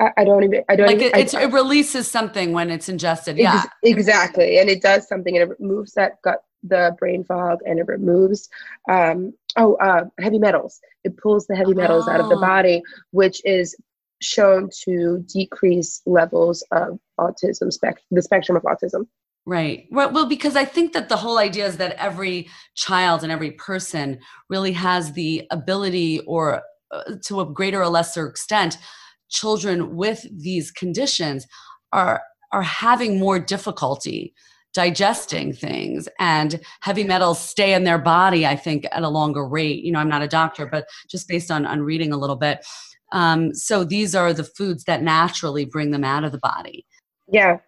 I, 0.00 0.10
I 0.18 0.24
don't 0.24 0.42
even 0.44 0.64
I 0.68 0.76
don't 0.76 0.86
like 0.86 0.96
even, 0.96 1.18
it, 1.18 1.34
I, 1.34 1.42
it 1.42 1.52
releases 1.52 2.08
something 2.08 2.52
when 2.52 2.70
it's 2.70 2.88
ingested. 2.88 3.36
Yeah, 3.36 3.64
exactly, 3.82 4.58
and 4.58 4.68
it 4.70 4.82
does 4.82 5.06
something 5.06 5.36
and 5.36 5.50
it 5.50 5.56
removes 5.60 5.92
that 5.92 6.20
gut 6.22 6.42
the 6.62 6.94
brain 6.98 7.24
fog 7.24 7.58
and 7.64 7.78
it 7.78 7.86
removes 7.86 8.48
um, 8.90 9.32
oh 9.56 9.74
uh, 9.74 10.04
heavy 10.18 10.38
metals. 10.38 10.80
It 11.04 11.16
pulls 11.16 11.46
the 11.46 11.56
heavy 11.56 11.74
metals 11.74 12.06
oh. 12.08 12.12
out 12.12 12.20
of 12.20 12.28
the 12.28 12.36
oh. 12.36 12.40
body, 12.40 12.82
which 13.12 13.40
is 13.44 13.76
shown 14.22 14.68
to 14.84 15.24
decrease 15.32 16.02
levels 16.06 16.64
of 16.72 16.98
autism 17.18 17.72
spec 17.72 17.96
the 18.10 18.22
spectrum 18.22 18.56
of 18.56 18.62
autism. 18.64 19.06
Right. 19.46 19.86
Well, 19.90 20.12
well, 20.12 20.26
because 20.26 20.54
I 20.54 20.64
think 20.64 20.92
that 20.92 21.08
the 21.08 21.16
whole 21.16 21.38
idea 21.38 21.66
is 21.66 21.78
that 21.78 21.96
every 21.98 22.48
child 22.74 23.22
and 23.22 23.32
every 23.32 23.52
person 23.52 24.20
really 24.50 24.72
has 24.72 25.12
the 25.12 25.46
ability, 25.50 26.20
or 26.20 26.62
uh, 26.90 27.02
to 27.24 27.40
a 27.40 27.46
greater 27.46 27.80
or 27.80 27.88
lesser 27.88 28.26
extent, 28.26 28.76
children 29.30 29.96
with 29.96 30.26
these 30.30 30.70
conditions 30.70 31.46
are 31.92 32.22
are 32.52 32.62
having 32.62 33.18
more 33.18 33.38
difficulty 33.38 34.34
digesting 34.72 35.52
things 35.52 36.08
and 36.20 36.60
heavy 36.80 37.02
metals 37.02 37.40
stay 37.40 37.74
in 37.74 37.82
their 37.82 37.98
body 37.98 38.46
i 38.46 38.54
think 38.54 38.86
at 38.92 39.02
a 39.02 39.08
longer 39.08 39.46
rate. 39.46 39.82
You 39.82 39.92
know 39.92 39.98
i'm 39.98 40.08
not 40.08 40.22
a 40.22 40.28
doctor 40.28 40.66
but 40.66 40.86
just 41.08 41.26
based 41.28 41.50
on 41.50 41.66
on 41.66 41.82
reading 41.82 42.12
a 42.12 42.16
little 42.16 42.36
bit. 42.36 42.64
Um, 43.12 43.54
so 43.54 43.84
these 43.84 44.14
are 44.14 44.32
the 44.32 44.44
foods 44.44 44.84
that 44.84 45.02
naturally 45.02 45.64
bring 45.64 45.90
them 45.90 46.04
out 46.04 46.24
of 46.24 46.32
the 46.32 46.38
body. 46.38 46.86
Yeah. 47.28 47.58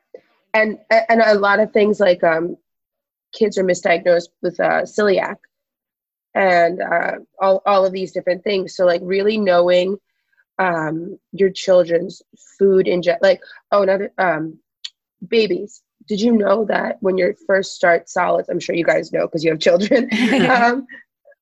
And 0.55 0.79
and 0.91 1.21
a 1.23 1.35
lot 1.35 1.61
of 1.61 1.73
things 1.73 1.99
like 1.99 2.23
um, 2.23 2.57
kids 3.33 3.57
are 3.57 3.65
misdiagnosed 3.65 4.29
with 4.43 4.61
uh, 4.61 4.83
celiac 4.83 5.37
and 6.35 6.81
uh, 6.81 7.13
all, 7.41 7.63
all 7.67 7.87
of 7.87 7.93
these 7.93 8.13
different 8.13 8.45
things. 8.45 8.77
So 8.77 8.85
like 8.85 9.01
really 9.03 9.39
knowing 9.39 9.97
um, 10.63 11.19
your 11.33 11.51
children's 11.51 12.23
food 12.59 12.87
ingest 12.87 13.19
like 13.21 13.41
oh 13.73 13.83
another 13.83 14.13
um, 14.19 14.59
babies. 15.27 15.83
Did 16.09 16.21
you 16.21 16.33
know 16.33 16.65
that 16.67 16.99
when 17.01 17.17
you 17.17 17.35
first 17.47 17.75
start 17.75 18.09
solids 18.09 18.49
i'm 18.49 18.59
sure 18.59 18.75
you 18.75 18.85
guys 18.85 19.13
know 19.13 19.27
because 19.27 19.45
you 19.45 19.51
have 19.51 19.61
children 19.61 20.09
um, 20.51 20.87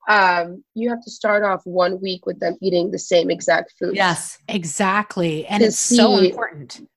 um, 0.08 0.64
you 0.74 0.90
have 0.90 1.02
to 1.02 1.10
start 1.10 1.42
off 1.42 1.62
one 1.64 2.00
week 2.00 2.26
with 2.26 2.40
them 2.40 2.56
eating 2.60 2.90
the 2.90 2.98
same 2.98 3.30
exact 3.30 3.72
food 3.78 3.94
yes 3.96 4.38
exactly. 4.48 5.46
And 5.46 5.62
it's 5.62 5.78
see, 5.78 5.96
so 5.96 6.18
important. 6.18 6.88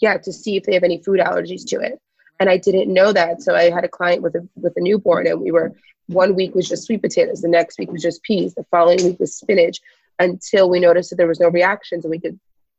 Yeah 0.00 0.18
to 0.18 0.32
see 0.32 0.56
if 0.56 0.64
they 0.64 0.74
have 0.74 0.84
any 0.84 1.02
food 1.02 1.20
allergies 1.20 1.66
to 1.68 1.80
it. 1.80 1.98
And 2.38 2.50
i 2.50 2.58
didn't 2.58 2.92
know 2.92 3.12
that 3.12 3.42
so 3.42 3.54
i 3.54 3.70
had 3.70 3.84
a 3.84 3.88
client 3.88 4.20
with 4.22 4.34
a 4.34 4.46
with 4.56 4.74
a 4.76 4.80
newborn 4.80 5.26
and 5.26 5.40
we 5.40 5.52
were 5.52 5.72
one 6.08 6.34
week 6.34 6.54
was 6.54 6.68
just 6.68 6.84
sweet 6.84 7.02
potatoes 7.02 7.40
the 7.40 7.48
next 7.48 7.78
week 7.78 7.90
was 7.90 8.02
just 8.02 8.22
peas 8.22 8.54
the 8.54 8.64
following 8.70 9.02
week 9.04 9.18
was 9.18 9.34
spinach 9.34 9.80
until 10.18 10.70
we 10.70 10.80
noticed 10.80 11.10
that 11.10 11.16
there 11.16 11.26
was 11.26 11.40
no 11.40 11.48
reactions 11.48 12.04
and 12.04 12.10
we 12.10 12.20
could 12.20 12.38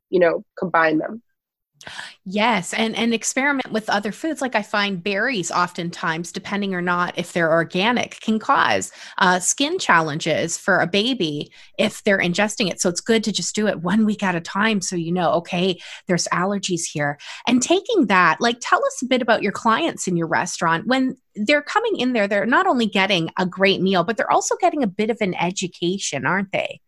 you 0.09 0.19
know 0.19 0.43
combine 0.57 0.97
them 0.97 1.21
Yes, 2.25 2.73
and 2.73 2.95
and 2.95 3.13
experiment 3.13 3.71
with 3.71 3.89
other 3.89 4.11
foods. 4.11 4.41
Like 4.41 4.55
I 4.55 4.61
find 4.61 5.01
berries, 5.01 5.51
oftentimes, 5.51 6.31
depending 6.31 6.73
or 6.73 6.81
not 6.81 7.17
if 7.17 7.31
they're 7.31 7.51
organic, 7.51 8.19
can 8.19 8.39
cause 8.39 8.91
uh, 9.17 9.39
skin 9.39 9.79
challenges 9.79 10.57
for 10.57 10.79
a 10.79 10.87
baby 10.87 11.51
if 11.77 12.03
they're 12.03 12.19
ingesting 12.19 12.69
it. 12.69 12.81
So 12.81 12.89
it's 12.89 12.99
good 12.99 13.23
to 13.23 13.31
just 13.31 13.55
do 13.55 13.67
it 13.67 13.81
one 13.81 14.05
week 14.05 14.23
at 14.23 14.35
a 14.35 14.41
time, 14.41 14.81
so 14.81 14.95
you 14.95 15.11
know, 15.11 15.31
okay, 15.33 15.79
there's 16.07 16.27
allergies 16.33 16.81
here. 16.91 17.17
And 17.47 17.61
taking 17.61 18.07
that, 18.07 18.41
like, 18.41 18.57
tell 18.59 18.83
us 18.83 19.01
a 19.01 19.05
bit 19.07 19.21
about 19.21 19.43
your 19.43 19.53
clients 19.53 20.07
in 20.07 20.17
your 20.17 20.27
restaurant 20.27 20.87
when 20.87 21.15
they're 21.35 21.61
coming 21.61 21.97
in 21.97 22.13
there. 22.13 22.27
They're 22.27 22.45
not 22.45 22.67
only 22.67 22.87
getting 22.87 23.29
a 23.37 23.45
great 23.45 23.81
meal, 23.81 24.03
but 24.03 24.17
they're 24.17 24.31
also 24.31 24.55
getting 24.59 24.83
a 24.83 24.87
bit 24.87 25.09
of 25.09 25.17
an 25.21 25.35
education, 25.35 26.25
aren't 26.25 26.51
they? 26.51 26.81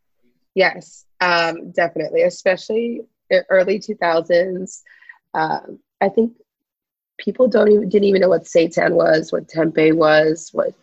Yes, 0.60 1.06
um, 1.22 1.72
definitely, 1.72 2.24
especially 2.24 3.04
early 3.50 3.80
2000s. 3.80 4.82
Um, 5.34 5.80
I 6.01 6.10
think 6.10 6.34
people 7.18 7.48
don't 7.48 7.72
even 7.72 7.88
didn't 7.88 8.10
even 8.10 8.20
know 8.20 8.28
what 8.28 8.44
seitan 8.44 8.92
was, 8.92 9.32
what 9.32 9.48
tempeh 9.48 9.96
was, 9.96 10.50
what 10.51 10.74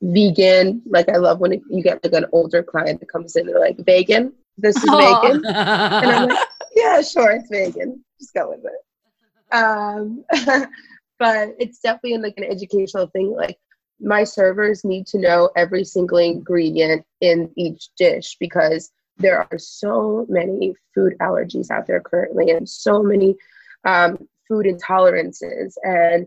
vegan. 0.00 0.82
Like 0.86 1.08
I 1.08 1.16
love 1.16 1.40
when 1.40 1.64
you 1.68 1.82
get 1.82 2.04
like 2.04 2.12
an 2.12 2.26
older 2.30 2.62
client 2.62 3.00
that 3.00 3.10
comes 3.10 3.34
in, 3.34 3.46
they're 3.46 3.58
like, 3.58 3.84
vegan. 3.84 4.32
This 4.56 4.76
is 4.76 4.84
vegan, 4.88 5.44
and 5.44 6.06
I'm 6.06 6.28
like, 6.28 6.48
yeah, 6.76 7.02
sure, 7.02 7.32
it's 7.32 7.48
vegan. 7.50 8.04
Just 8.20 8.34
go 8.34 8.50
with 8.50 8.64
it. 8.64 9.52
Um, 9.52 10.24
but 11.18 11.56
it's 11.58 11.80
definitely 11.80 12.18
like 12.18 12.34
an 12.36 12.44
educational 12.44 13.08
thing. 13.08 13.32
Like 13.32 13.58
my 14.00 14.24
servers 14.24 14.84
need 14.84 15.06
to 15.08 15.18
know 15.18 15.50
every 15.56 15.84
single 15.84 16.18
ingredient 16.18 17.04
in 17.20 17.50
each 17.56 17.88
dish 17.96 18.36
because 18.38 18.90
there 19.16 19.38
are 19.38 19.58
so 19.58 20.26
many 20.28 20.74
food 20.94 21.14
allergies 21.20 21.70
out 21.70 21.86
there 21.86 22.00
currently 22.00 22.50
and 22.50 22.68
so 22.68 23.02
many 23.02 23.36
um, 23.84 24.28
food 24.48 24.66
intolerances. 24.66 25.74
And 25.84 26.26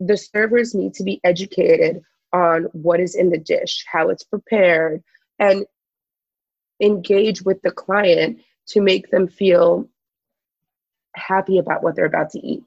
the 0.00 0.16
servers 0.16 0.74
need 0.74 0.94
to 0.94 1.02
be 1.02 1.20
educated 1.24 2.02
on 2.32 2.64
what 2.72 3.00
is 3.00 3.14
in 3.14 3.30
the 3.30 3.38
dish 3.38 3.84
how 3.90 4.10
it's 4.10 4.22
prepared 4.22 5.02
and 5.38 5.64
engage 6.80 7.42
with 7.42 7.60
the 7.62 7.70
client 7.70 8.40
to 8.66 8.80
make 8.80 9.10
them 9.10 9.26
feel 9.26 9.88
happy 11.14 11.58
about 11.58 11.82
what 11.82 11.96
they're 11.96 12.04
about 12.04 12.30
to 12.30 12.46
eat. 12.46 12.62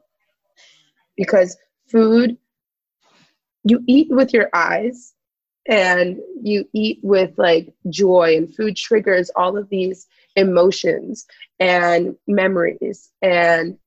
Because 1.16 1.58
food 1.88 2.38
you 3.64 3.84
eat 3.88 4.08
with 4.10 4.34
your 4.34 4.50
eyes 4.54 5.14
and 5.68 6.20
you 6.42 6.66
eat 6.74 7.00
with 7.04 7.32
like 7.38 7.74
joy 7.90 8.36
and 8.36 8.54
food 8.56 8.76
triggers 8.76 9.30
all 9.36 9.58
of 9.58 9.70
these 9.70 10.08
emotions 10.36 11.26
and 11.60 12.16
memories. 12.28 13.12
And 13.22 13.78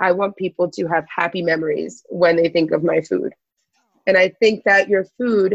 i 0.00 0.10
want 0.10 0.36
people 0.36 0.68
to 0.68 0.86
have 0.86 1.06
happy 1.08 1.40
memories 1.40 2.04
when 2.08 2.36
they 2.36 2.48
think 2.48 2.72
of 2.72 2.84
my 2.84 3.00
food. 3.00 3.32
And 4.06 4.16
i 4.16 4.28
think 4.28 4.64
that 4.64 4.88
your 4.88 5.04
food 5.18 5.54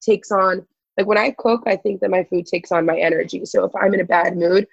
takes 0.00 0.30
on 0.30 0.66
like 0.96 1.06
when 1.06 1.18
i 1.18 1.30
cook 1.38 1.62
i 1.66 1.76
think 1.76 2.00
that 2.00 2.10
my 2.10 2.24
food 2.24 2.46
takes 2.46 2.72
on 2.72 2.86
my 2.86 2.98
energy. 2.98 3.44
So 3.44 3.64
if 3.64 3.72
i'm 3.76 3.94
in 3.94 4.00
a 4.00 4.04
bad 4.04 4.36
mood 4.36 4.66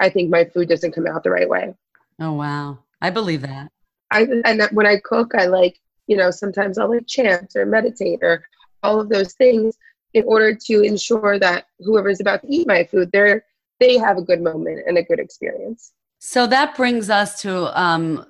i 0.00 0.08
think 0.08 0.30
my 0.30 0.44
food 0.44 0.68
doesn't 0.68 0.92
come 0.92 1.06
out 1.06 1.22
the 1.22 1.30
right 1.30 1.48
way. 1.48 1.74
Oh 2.20 2.32
wow. 2.32 2.78
I 3.00 3.10
believe 3.10 3.42
that. 3.42 3.70
I 4.10 4.26
and 4.44 4.62
when 4.72 4.86
i 4.86 4.96
cook 4.96 5.34
i 5.34 5.46
like 5.46 5.78
you 6.08 6.16
know 6.16 6.30
sometimes 6.30 6.78
i'll 6.78 6.90
like 6.90 7.06
chant 7.06 7.52
or 7.54 7.64
meditate 7.64 8.18
or 8.22 8.44
all 8.82 9.00
of 9.00 9.08
those 9.08 9.34
things 9.34 9.76
in 10.14 10.24
order 10.26 10.54
to 10.54 10.82
ensure 10.82 11.38
that 11.38 11.66
whoever's 11.80 12.20
about 12.20 12.42
to 12.42 12.48
eat 12.48 12.66
my 12.66 12.84
food, 12.84 13.10
they're 13.12 13.44
they 13.80 13.96
have 13.96 14.16
a 14.18 14.22
good 14.22 14.40
moment 14.40 14.80
and 14.88 14.98
a 14.98 15.04
good 15.04 15.20
experience. 15.20 15.92
So 16.18 16.48
that 16.48 16.76
brings 16.76 17.10
us 17.10 17.40
to 17.42 17.80
um, 17.80 18.26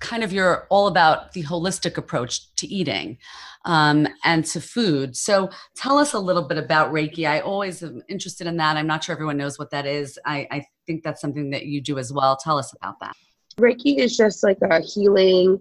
kind 0.00 0.22
of 0.22 0.34
your 0.34 0.66
all 0.68 0.86
about 0.86 1.32
the 1.32 1.44
holistic 1.44 1.96
approach 1.96 2.54
to 2.56 2.66
eating 2.66 3.16
um, 3.64 4.06
and 4.22 4.44
to 4.46 4.60
food. 4.60 5.16
So 5.16 5.48
tell 5.74 5.96
us 5.96 6.12
a 6.12 6.18
little 6.18 6.42
bit 6.42 6.58
about 6.58 6.92
Reiki. 6.92 7.26
I 7.26 7.40
always 7.40 7.82
am 7.82 8.02
interested 8.08 8.46
in 8.46 8.58
that. 8.58 8.76
I'm 8.76 8.86
not 8.86 9.04
sure 9.04 9.14
everyone 9.14 9.38
knows 9.38 9.58
what 9.58 9.70
that 9.70 9.86
is. 9.86 10.18
I, 10.26 10.46
I 10.50 10.66
think 10.86 11.04
that's 11.04 11.22
something 11.22 11.50
that 11.50 11.64
you 11.64 11.80
do 11.80 11.98
as 11.98 12.12
well. 12.12 12.36
Tell 12.36 12.58
us 12.58 12.74
about 12.74 13.00
that. 13.00 13.14
Reiki 13.58 13.96
is 13.96 14.14
just 14.14 14.42
like 14.42 14.58
a 14.60 14.80
healing 14.80 15.58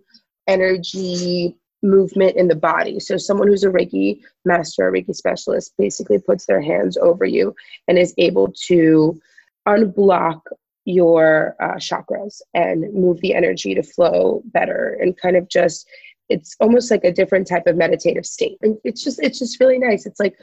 energy 0.48 1.56
movement 1.84 2.36
in 2.36 2.48
the 2.48 2.56
body. 2.56 3.00
So, 3.00 3.18
someone 3.18 3.48
who's 3.48 3.64
a 3.64 3.70
Reiki 3.70 4.22
master, 4.44 4.88
a 4.88 4.92
Reiki 4.92 5.16
specialist, 5.16 5.74
basically 5.78 6.20
puts 6.20 6.46
their 6.46 6.62
hands 6.62 6.98
over 6.98 7.26
you 7.26 7.56
and 7.88 7.98
is 7.98 8.14
able 8.18 8.54
to 8.68 9.20
unblock 9.68 10.42
your 10.86 11.56
uh, 11.60 11.76
chakras 11.76 12.42
and 12.54 12.94
move 12.94 13.20
the 13.22 13.34
energy 13.34 13.74
to 13.74 13.84
flow 13.84 14.44
better 14.46 14.98
and 15.02 15.18
kind 15.18 15.36
of 15.36 15.50
just 15.50 15.88
it's 16.30 16.56
almost 16.60 16.90
like 16.90 17.04
a 17.04 17.12
different 17.12 17.48
type 17.48 17.68
of 17.68 17.76
meditative 17.76 18.26
state 18.26 18.58
and 18.62 18.78
it's 18.84 19.04
just 19.04 19.20
it's 19.22 19.40
just 19.40 19.60
really 19.60 19.80
nice 19.80 20.06
it's 20.06 20.20
like 20.20 20.36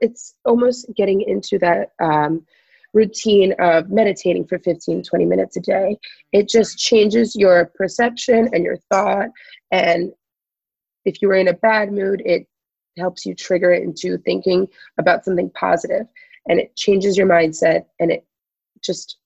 it's 0.00 0.34
almost 0.46 0.86
getting 0.96 1.20
into 1.22 1.58
that 1.58 1.92
um, 2.00 2.44
routine 2.92 3.54
of 3.60 3.88
meditating 3.88 4.46
for 4.46 4.58
15 4.58 5.02
20 5.02 5.24
minutes 5.24 5.56
a 5.56 5.60
day 5.60 5.96
it 6.32 6.48
just 6.48 6.78
changes 6.78 7.36
your 7.36 7.66
perception 7.76 8.48
and 8.52 8.64
your 8.64 8.76
thought 8.90 9.28
and 9.70 10.12
if 11.04 11.22
you 11.22 11.28
were 11.28 11.34
in 11.34 11.48
a 11.48 11.54
bad 11.54 11.92
mood, 11.92 12.22
it 12.24 12.46
helps 12.98 13.24
you 13.24 13.34
trigger 13.34 13.72
it 13.72 13.82
into 13.82 14.18
thinking 14.18 14.66
about 14.98 15.24
something 15.24 15.50
positive 15.50 16.06
and 16.48 16.60
it 16.60 16.74
changes 16.76 17.16
your 17.16 17.26
mindset 17.26 17.84
and 17.98 18.10
it 18.10 18.26
just 18.82 19.18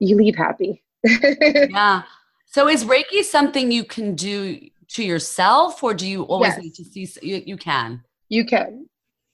you 0.00 0.16
leave 0.16 0.36
happy. 0.36 0.82
yeah. 1.04 2.02
So 2.46 2.68
is 2.68 2.84
Reiki 2.84 3.22
something 3.22 3.70
you 3.70 3.84
can 3.84 4.14
do 4.14 4.68
to 4.88 5.04
yourself 5.04 5.82
or 5.82 5.94
do 5.94 6.06
you 6.06 6.22
always 6.22 6.54
yes. 6.54 6.62
need 6.62 6.74
to 6.74 6.84
see 6.84 7.08
you, 7.22 7.42
you 7.44 7.56
can? 7.56 8.02
You 8.28 8.44
can. 8.44 8.86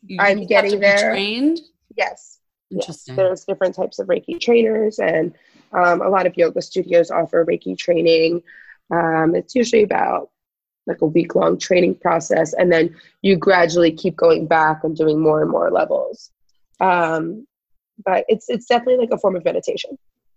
You, 0.07 0.19
I'm 0.21 0.39
you 0.39 0.47
getting 0.47 0.81
there. 0.81 1.11
Trained? 1.11 1.61
Yes. 1.97 2.39
Interesting. 2.75 3.15
Yes. 3.15 3.17
There's 3.17 3.45
different 3.45 3.75
types 3.75 3.99
of 3.99 4.09
Reiki 4.09 4.41
trainers 4.41 4.99
and 4.99 5.35
um, 5.73 6.03
a 6.03 6.09
lot 6.09 6.27
of 6.27 6.37
yoga 6.37 6.63
studios 6.63 7.11
offer 7.11 7.45
Reiki 7.45 7.77
training. 7.77 8.43
Um, 8.91 9.35
it's 9.35 9.55
usually 9.55 9.83
about 9.83 10.31
like 10.87 11.01
a 11.01 11.07
week 11.07 11.35
long 11.35 11.59
training 11.59 11.95
process 11.97 12.53
and 12.53 12.71
then 12.71 12.95
you 13.23 13.37
gradually 13.37 13.91
keep 13.91 14.17
going 14.17 14.47
back 14.47 14.85
and 14.85 14.97
doing 14.97 15.21
more 15.21 15.41
and 15.41 15.51
more 15.51 15.71
levels 15.71 16.31
um, 16.81 17.47
but 18.05 18.25
it's 18.29 18.49
it's 18.49 18.67
definitely 18.67 18.99
like 18.99 19.13
a 19.13 19.19
form 19.19 19.37
of 19.37 19.45
meditation 19.45 19.97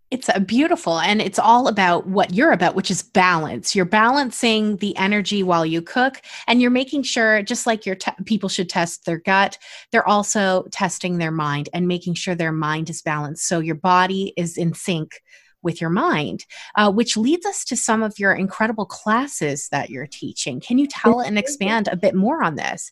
it's 0.09 0.29
a 0.33 0.39
beautiful 0.39 0.99
and 0.99 1.21
it's 1.21 1.39
all 1.39 1.67
about 1.67 2.07
what 2.07 2.33
you're 2.33 2.51
about 2.51 2.75
which 2.75 2.89
is 2.89 3.03
balance 3.03 3.75
you're 3.75 3.85
balancing 3.85 4.77
the 4.77 4.95
energy 4.97 5.43
while 5.43 5.65
you 5.65 5.81
cook 5.81 6.21
and 6.47 6.61
you're 6.61 6.71
making 6.71 7.03
sure 7.03 7.41
just 7.41 7.67
like 7.67 7.85
your 7.85 7.95
te- 7.95 8.11
people 8.25 8.49
should 8.49 8.69
test 8.69 9.05
their 9.05 9.17
gut 9.19 9.57
they're 9.91 10.07
also 10.07 10.65
testing 10.71 11.17
their 11.17 11.31
mind 11.31 11.69
and 11.73 11.87
making 11.87 12.13
sure 12.13 12.35
their 12.35 12.51
mind 12.51 12.89
is 12.89 13.01
balanced 13.01 13.47
so 13.47 13.59
your 13.59 13.75
body 13.75 14.33
is 14.37 14.57
in 14.57 14.73
sync 14.73 15.21
with 15.63 15.81
your 15.81 15.89
mind, 15.89 16.45
uh, 16.75 16.89
which 16.91 17.17
leads 17.17 17.45
us 17.45 17.65
to 17.65 17.75
some 17.75 18.03
of 18.03 18.17
your 18.19 18.33
incredible 18.33 18.85
classes 18.85 19.67
that 19.69 19.89
you're 19.89 20.07
teaching. 20.07 20.59
Can 20.59 20.77
you 20.77 20.87
tell 20.87 21.19
and 21.19 21.37
expand 21.37 21.87
a 21.87 21.97
bit 21.97 22.15
more 22.15 22.43
on 22.43 22.55
this? 22.55 22.91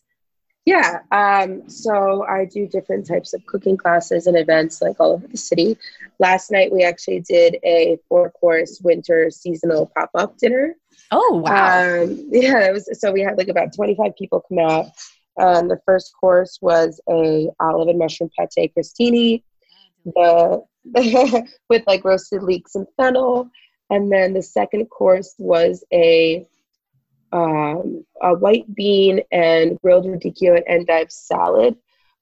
Yeah, 0.66 0.98
um, 1.12 1.68
so 1.70 2.24
I 2.24 2.44
do 2.44 2.66
different 2.66 3.06
types 3.06 3.32
of 3.32 3.46
cooking 3.46 3.76
classes 3.76 4.26
and 4.26 4.36
events 4.36 4.82
like 4.82 4.96
all 4.98 5.12
over 5.12 5.28
the 5.28 5.36
city. 5.36 5.78
Last 6.18 6.50
night 6.50 6.72
we 6.72 6.82
actually 6.82 7.20
did 7.20 7.58
a 7.64 7.98
four 8.08 8.30
course 8.30 8.80
winter 8.82 9.30
seasonal 9.30 9.90
pop 9.96 10.10
up 10.16 10.36
dinner. 10.38 10.74
Oh 11.12 11.40
wow! 11.44 12.02
Um, 12.02 12.26
yeah, 12.32 12.66
it 12.66 12.72
was 12.72 12.88
so 13.00 13.12
we 13.12 13.20
had 13.20 13.38
like 13.38 13.46
about 13.46 13.74
twenty 13.74 13.94
five 13.94 14.16
people 14.16 14.42
come 14.48 14.58
out. 14.58 14.86
And 15.38 15.70
the 15.70 15.80
first 15.86 16.12
course 16.18 16.58
was 16.60 17.00
a 17.08 17.48
olive 17.60 17.88
and 17.88 17.98
mushroom 17.98 18.30
pate 18.36 18.72
crostini. 18.76 19.44
The 20.04 20.64
with 21.68 21.84
like 21.86 22.04
roasted 22.04 22.42
leeks 22.42 22.74
and 22.74 22.86
fennel. 22.96 23.50
And 23.88 24.10
then 24.10 24.32
the 24.32 24.42
second 24.42 24.86
course 24.86 25.34
was 25.38 25.84
a 25.92 26.44
um, 27.32 28.04
a 28.22 28.34
white 28.34 28.72
bean 28.74 29.20
and 29.30 29.80
grilled 29.80 30.06
radicchio 30.06 30.56
and 30.56 30.64
endive 30.68 31.10
salad 31.10 31.76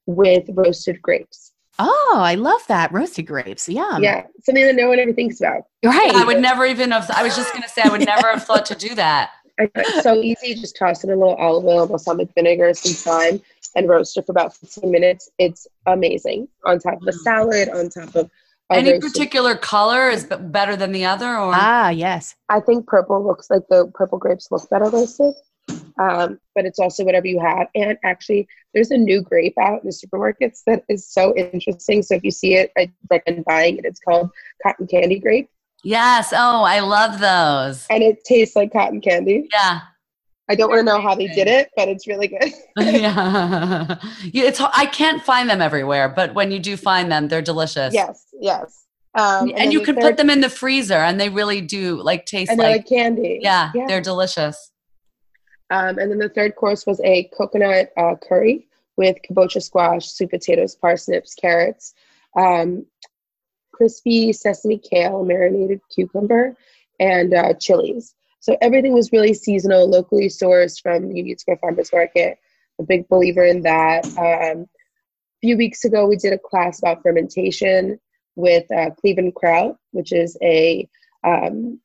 with 0.05 0.45
roasted 0.49 1.01
grapes. 1.01 1.51
Oh, 1.77 2.13
I 2.15 2.35
love 2.35 2.65
that 2.67 2.93
roasted 2.93 3.27
grapes. 3.27 3.67
Yeah, 3.67 3.97
yeah, 3.97 4.23
something 4.43 4.63
that 4.63 4.75
no 4.75 4.87
one 4.87 4.99
ever 4.99 5.11
thinks 5.13 5.41
about. 5.41 5.63
Right. 5.83 6.13
I 6.13 6.23
would 6.23 6.41
never 6.41 6.65
even 6.65 6.91
have. 6.91 7.09
I 7.11 7.23
was 7.23 7.35
just 7.35 7.51
going 7.51 7.63
to 7.63 7.69
say 7.69 7.81
I 7.83 7.89
would 7.89 8.05
never 8.05 8.31
have 8.31 8.45
thought 8.45 8.65
to 8.67 8.75
do 8.75 8.95
that. 8.95 9.31
It's 9.57 10.03
so 10.03 10.21
easy. 10.21 10.53
Just 10.53 10.75
toss 10.75 11.05
in 11.05 11.11
a 11.11 11.15
little 11.15 11.35
olive 11.35 11.63
oil, 11.63 11.87
balsamic 11.87 12.27
vinegar, 12.35 12.73
some 12.73 12.91
thyme, 12.91 13.41
and 13.77 13.87
roast 13.87 14.17
it 14.17 14.25
for 14.25 14.33
about 14.33 14.53
15 14.53 14.91
minutes. 14.91 15.29
It's 15.37 15.65
amazing. 15.85 16.49
On 16.65 16.77
top 16.77 17.01
of 17.01 17.07
a 17.07 17.13
salad, 17.13 17.69
on 17.69 17.87
top 17.87 18.13
of 18.15 18.29
any 18.71 18.99
particular 18.99 19.55
color 19.55 20.09
is 20.09 20.25
better 20.25 20.75
than 20.75 20.91
the 20.91 21.05
other, 21.05 21.27
or 21.37 21.51
ah, 21.53 21.89
yes. 21.89 22.35
I 22.49 22.59
think 22.59 22.87
purple 22.87 23.25
looks 23.25 23.49
like 23.49 23.63
the 23.69 23.91
purple 23.93 24.17
grapes 24.17 24.51
look 24.51 24.67
better 24.69 24.89
roasted, 24.89 25.35
um, 25.99 26.39
but 26.55 26.65
it's 26.65 26.79
also 26.79 27.03
whatever 27.03 27.27
you 27.27 27.39
have. 27.39 27.67
And 27.75 27.97
actually, 28.03 28.47
there's 28.73 28.91
a 28.91 28.97
new 28.97 29.21
grape 29.21 29.57
out 29.59 29.83
in 29.83 29.89
the 29.89 29.93
supermarkets 29.93 30.63
that 30.65 30.83
is 30.89 31.07
so 31.07 31.35
interesting. 31.35 32.01
So 32.01 32.15
if 32.15 32.23
you 32.23 32.31
see 32.31 32.55
it, 32.55 32.71
I 32.77 32.91
recommend 33.09 33.45
buying 33.45 33.77
it. 33.77 33.85
It's 33.85 33.99
called 33.99 34.31
cotton 34.63 34.87
candy 34.87 35.19
grape. 35.19 35.49
Yes. 35.83 36.33
Oh, 36.35 36.63
I 36.63 36.79
love 36.79 37.19
those. 37.19 37.85
And 37.91 38.01
it 38.01 38.23
tastes 38.23 38.55
like 38.55 38.73
cotton 38.73 39.01
candy. 39.01 39.47
Yeah. 39.51 39.81
I 40.47 40.55
don't 40.55 40.69
want 40.69 40.79
to 40.79 40.83
know 40.83 41.01
how 41.01 41.15
they 41.15 41.27
did 41.27 41.47
it, 41.47 41.71
but 41.75 41.87
it's 41.87 42.05
really 42.05 42.27
good. 42.27 42.53
yeah. 42.77 43.97
it's 44.25 44.61
I 44.61 44.85
can't 44.85 45.23
find 45.23 45.49
them 45.49 45.61
everywhere, 45.61 46.09
but 46.09 46.35
when 46.35 46.51
you 46.51 46.59
do 46.59 46.77
find 46.77 47.11
them, 47.11 47.27
they're 47.27 47.41
delicious. 47.41 47.93
Yes, 47.93 48.27
yes. 48.39 48.85
Um, 49.15 49.49
and, 49.49 49.59
and 49.59 49.73
you 49.73 49.81
can 49.81 49.95
put 49.95 50.17
them 50.17 50.29
in 50.29 50.41
the 50.41 50.49
freezer, 50.49 50.95
and 50.95 51.19
they 51.19 51.29
really 51.29 51.61
do 51.61 52.01
like 52.01 52.25
taste 52.25 52.51
like, 52.51 52.59
like, 52.59 52.87
candy. 52.87 53.39
Yeah, 53.41 53.71
yeah, 53.73 53.85
they're 53.87 54.01
delicious. 54.01 54.71
Um, 55.71 55.97
and 55.97 56.11
then 56.11 56.19
the 56.19 56.29
third 56.29 56.55
course 56.55 56.85
was 56.85 57.01
a 57.01 57.23
coconut 57.35 57.91
uh, 57.97 58.15
curry 58.15 58.67
with 58.97 59.17
kabocha 59.27 59.61
squash, 59.63 60.11
sweet 60.11 60.29
potatoes, 60.29 60.75
parsnips, 60.75 61.33
carrots, 61.33 61.93
um, 62.37 62.85
crispy 63.71 64.31
sesame 64.31 64.77
kale, 64.77 65.23
marinated 65.23 65.81
cucumber, 65.93 66.55
and 66.99 67.33
uh, 67.33 67.53
chilies. 67.53 68.13
So 68.45 68.55
everything 68.61 68.93
was 68.93 69.11
really 69.11 69.33
seasonal, 69.33 69.89
locally 69.89 70.27
sourced 70.27 70.79
from 70.79 71.09
Union 71.09 71.35
Square 71.35 71.57
Farmers 71.57 71.91
Market. 71.91 72.37
a 72.79 72.83
big 72.83 73.09
believer 73.09 73.43
in 73.43 73.63
that. 73.63 74.05
Um, 74.19 74.67
a 74.67 74.67
few 75.41 75.57
weeks 75.57 75.83
ago, 75.83 76.05
we 76.05 76.15
did 76.15 76.31
a 76.31 76.37
class 76.37 76.77
about 76.77 77.01
fermentation 77.01 77.99
with 78.35 78.71
uh, 78.71 78.91
Cleveland 79.01 79.33
Kraut, 79.33 79.77
which 79.93 80.13
is 80.13 80.37
a 80.43 80.87
um, 81.23 81.79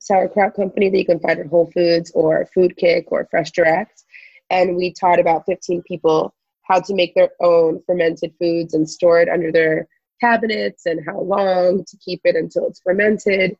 sauerkraut 0.00 0.54
company 0.54 0.88
that 0.90 0.98
you 0.98 1.06
can 1.06 1.20
find 1.20 1.38
at 1.38 1.46
Whole 1.46 1.70
Foods 1.70 2.10
or 2.12 2.48
Food 2.52 2.76
Kick 2.76 3.12
or 3.12 3.28
Fresh 3.30 3.52
Direct. 3.52 4.02
And 4.50 4.74
we 4.74 4.92
taught 4.92 5.20
about 5.20 5.46
15 5.46 5.80
people 5.82 6.34
how 6.62 6.80
to 6.80 6.94
make 6.96 7.14
their 7.14 7.30
own 7.40 7.80
fermented 7.86 8.34
foods 8.40 8.74
and 8.74 8.90
store 8.90 9.20
it 9.20 9.28
under 9.28 9.52
their 9.52 9.86
cabinets 10.20 10.86
and 10.86 11.06
how 11.06 11.20
long 11.20 11.84
to 11.84 11.96
keep 11.98 12.20
it 12.24 12.34
until 12.34 12.66
it's 12.66 12.80
fermented. 12.80 13.56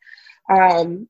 Um, 0.50 1.09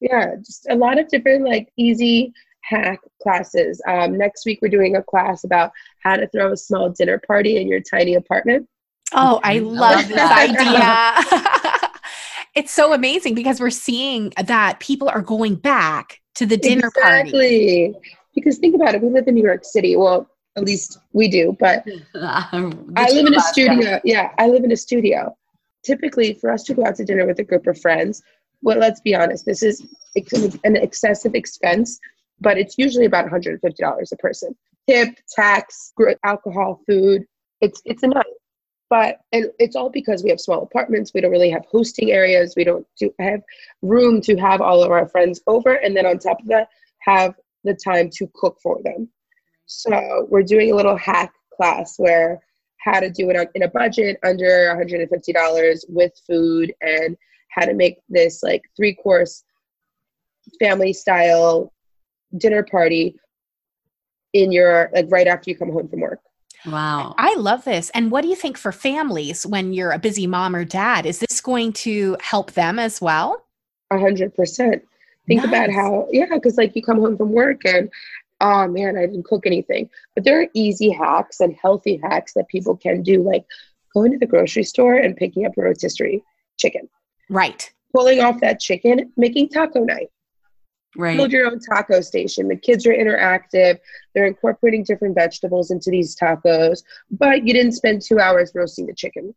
yeah, 0.00 0.36
just 0.36 0.66
a 0.68 0.74
lot 0.74 0.98
of 0.98 1.08
different 1.08 1.44
like 1.44 1.72
easy 1.76 2.32
hack 2.62 3.00
classes. 3.22 3.80
Um, 3.86 4.16
next 4.16 4.46
week, 4.46 4.60
we're 4.62 4.68
doing 4.68 4.96
a 4.96 5.02
class 5.02 5.44
about 5.44 5.72
how 6.02 6.16
to 6.16 6.26
throw 6.28 6.52
a 6.52 6.56
small 6.56 6.90
dinner 6.90 7.20
party 7.26 7.58
in 7.58 7.68
your 7.68 7.80
tiny 7.80 8.14
apartment. 8.14 8.68
Oh, 9.12 9.40
I 9.42 9.58
love 9.58 10.08
this 10.08 10.18
idea. 10.18 11.90
it's 12.54 12.72
so 12.72 12.92
amazing 12.92 13.34
because 13.34 13.60
we're 13.60 13.70
seeing 13.70 14.32
that 14.42 14.80
people 14.80 15.08
are 15.08 15.22
going 15.22 15.56
back 15.56 16.20
to 16.36 16.46
the 16.46 16.56
dinner 16.56 16.88
exactly. 16.88 17.30
party. 17.32 17.84
Exactly. 17.84 18.16
Because 18.34 18.58
think 18.58 18.74
about 18.76 18.94
it, 18.94 19.02
we 19.02 19.10
live 19.10 19.26
in 19.26 19.34
New 19.34 19.42
York 19.44 19.64
City. 19.64 19.96
Well, 19.96 20.30
at 20.56 20.64
least 20.64 20.98
we 21.12 21.28
do, 21.28 21.56
but 21.58 21.84
I 22.14 23.10
live 23.10 23.26
in 23.26 23.34
a 23.34 23.40
studio. 23.40 24.00
Yeah, 24.04 24.30
I 24.38 24.46
live 24.48 24.64
in 24.64 24.72
a 24.72 24.76
studio. 24.76 25.36
Typically, 25.84 26.34
for 26.34 26.50
us 26.50 26.62
to 26.64 26.74
go 26.74 26.84
out 26.84 26.96
to 26.96 27.04
dinner 27.04 27.26
with 27.26 27.38
a 27.38 27.44
group 27.44 27.66
of 27.66 27.80
friends, 27.80 28.22
well, 28.62 28.78
let's 28.78 29.00
be 29.00 29.14
honest, 29.14 29.46
this 29.46 29.62
is 29.62 29.86
an 30.64 30.76
excessive 30.76 31.34
expense, 31.34 31.98
but 32.40 32.58
it's 32.58 32.76
usually 32.78 33.06
about 33.06 33.26
$150 33.26 33.58
a 34.12 34.16
person. 34.16 34.56
Tip, 34.88 35.16
tax, 35.34 35.92
alcohol, 36.24 36.80
food. 36.86 37.24
It's 37.60 37.82
it's 37.84 38.02
night 38.02 38.24
but 38.90 39.20
and 39.32 39.46
it's 39.58 39.76
all 39.76 39.88
because 39.88 40.22
we 40.22 40.28
have 40.28 40.40
small 40.40 40.62
apartments 40.62 41.12
we 41.14 41.20
don't 41.20 41.30
really 41.30 41.48
have 41.48 41.64
hosting 41.70 42.10
areas 42.10 42.54
we 42.56 42.64
don't 42.64 42.86
do, 42.98 43.10
have 43.18 43.40
room 43.80 44.20
to 44.20 44.36
have 44.36 44.60
all 44.60 44.82
of 44.82 44.90
our 44.90 45.08
friends 45.08 45.40
over 45.46 45.74
and 45.74 45.96
then 45.96 46.04
on 46.04 46.18
top 46.18 46.40
of 46.40 46.46
that 46.46 46.68
have 46.98 47.34
the 47.64 47.74
time 47.74 48.10
to 48.12 48.28
cook 48.34 48.58
for 48.62 48.80
them 48.84 49.08
so 49.64 50.26
we're 50.28 50.42
doing 50.42 50.72
a 50.72 50.76
little 50.76 50.96
hack 50.96 51.32
class 51.56 51.94
where 51.96 52.40
how 52.78 52.98
to 52.98 53.10
do 53.10 53.30
it 53.30 53.50
in 53.54 53.62
a 53.62 53.68
budget 53.68 54.18
under 54.24 54.74
$150 54.74 55.84
with 55.88 56.12
food 56.26 56.72
and 56.80 57.16
how 57.50 57.64
to 57.64 57.74
make 57.74 57.98
this 58.08 58.42
like 58.42 58.62
three 58.76 58.94
course 58.94 59.44
family 60.58 60.92
style 60.92 61.72
dinner 62.38 62.62
party 62.62 63.16
in 64.32 64.52
your 64.52 64.90
like 64.94 65.06
right 65.10 65.26
after 65.26 65.50
you 65.50 65.56
come 65.56 65.70
home 65.70 65.88
from 65.88 66.00
work 66.00 66.20
Wow. 66.66 67.14
I 67.16 67.34
love 67.36 67.64
this. 67.64 67.90
And 67.90 68.10
what 68.10 68.22
do 68.22 68.28
you 68.28 68.34
think 68.34 68.58
for 68.58 68.72
families 68.72 69.46
when 69.46 69.72
you're 69.72 69.92
a 69.92 69.98
busy 69.98 70.26
mom 70.26 70.54
or 70.54 70.64
dad? 70.64 71.06
Is 71.06 71.18
this 71.18 71.40
going 71.40 71.72
to 71.74 72.16
help 72.20 72.52
them 72.52 72.78
as 72.78 73.00
well? 73.00 73.44
A 73.90 73.98
hundred 73.98 74.34
percent. 74.34 74.82
Think 75.26 75.42
nice. 75.42 75.48
about 75.48 75.70
how, 75.70 76.08
yeah, 76.10 76.26
because 76.30 76.58
like 76.58 76.76
you 76.76 76.82
come 76.82 77.00
home 77.00 77.16
from 77.16 77.32
work 77.32 77.64
and, 77.64 77.90
oh 78.40 78.66
man, 78.68 78.96
I 78.96 79.06
didn't 79.06 79.24
cook 79.24 79.46
anything. 79.46 79.88
But 80.14 80.24
there 80.24 80.40
are 80.40 80.48
easy 80.54 80.90
hacks 80.90 81.40
and 81.40 81.56
healthy 81.60 82.00
hacks 82.02 82.34
that 82.34 82.48
people 82.48 82.76
can 82.76 83.02
do, 83.02 83.22
like 83.22 83.44
going 83.94 84.12
to 84.12 84.18
the 84.18 84.26
grocery 84.26 84.64
store 84.64 84.96
and 84.96 85.16
picking 85.16 85.46
up 85.46 85.56
a 85.56 85.62
rotisserie 85.62 86.22
chicken. 86.56 86.88
Right. 87.30 87.72
Pulling 87.94 88.20
off 88.20 88.40
that 88.40 88.60
chicken, 88.60 89.12
making 89.16 89.48
taco 89.48 89.84
night. 89.84 90.08
Right. 90.96 91.16
Build 91.16 91.30
your 91.30 91.46
own 91.46 91.60
taco 91.60 92.00
station. 92.00 92.48
The 92.48 92.56
kids 92.56 92.84
are 92.84 92.92
interactive. 92.92 93.78
They're 94.14 94.26
incorporating 94.26 94.82
different 94.82 95.14
vegetables 95.14 95.70
into 95.70 95.88
these 95.90 96.16
tacos, 96.16 96.82
but 97.10 97.46
you 97.46 97.54
didn't 97.54 97.72
spend 97.72 98.02
two 98.02 98.18
hours 98.18 98.50
roasting 98.54 98.86
the 98.86 98.94
chicken. 98.94 99.34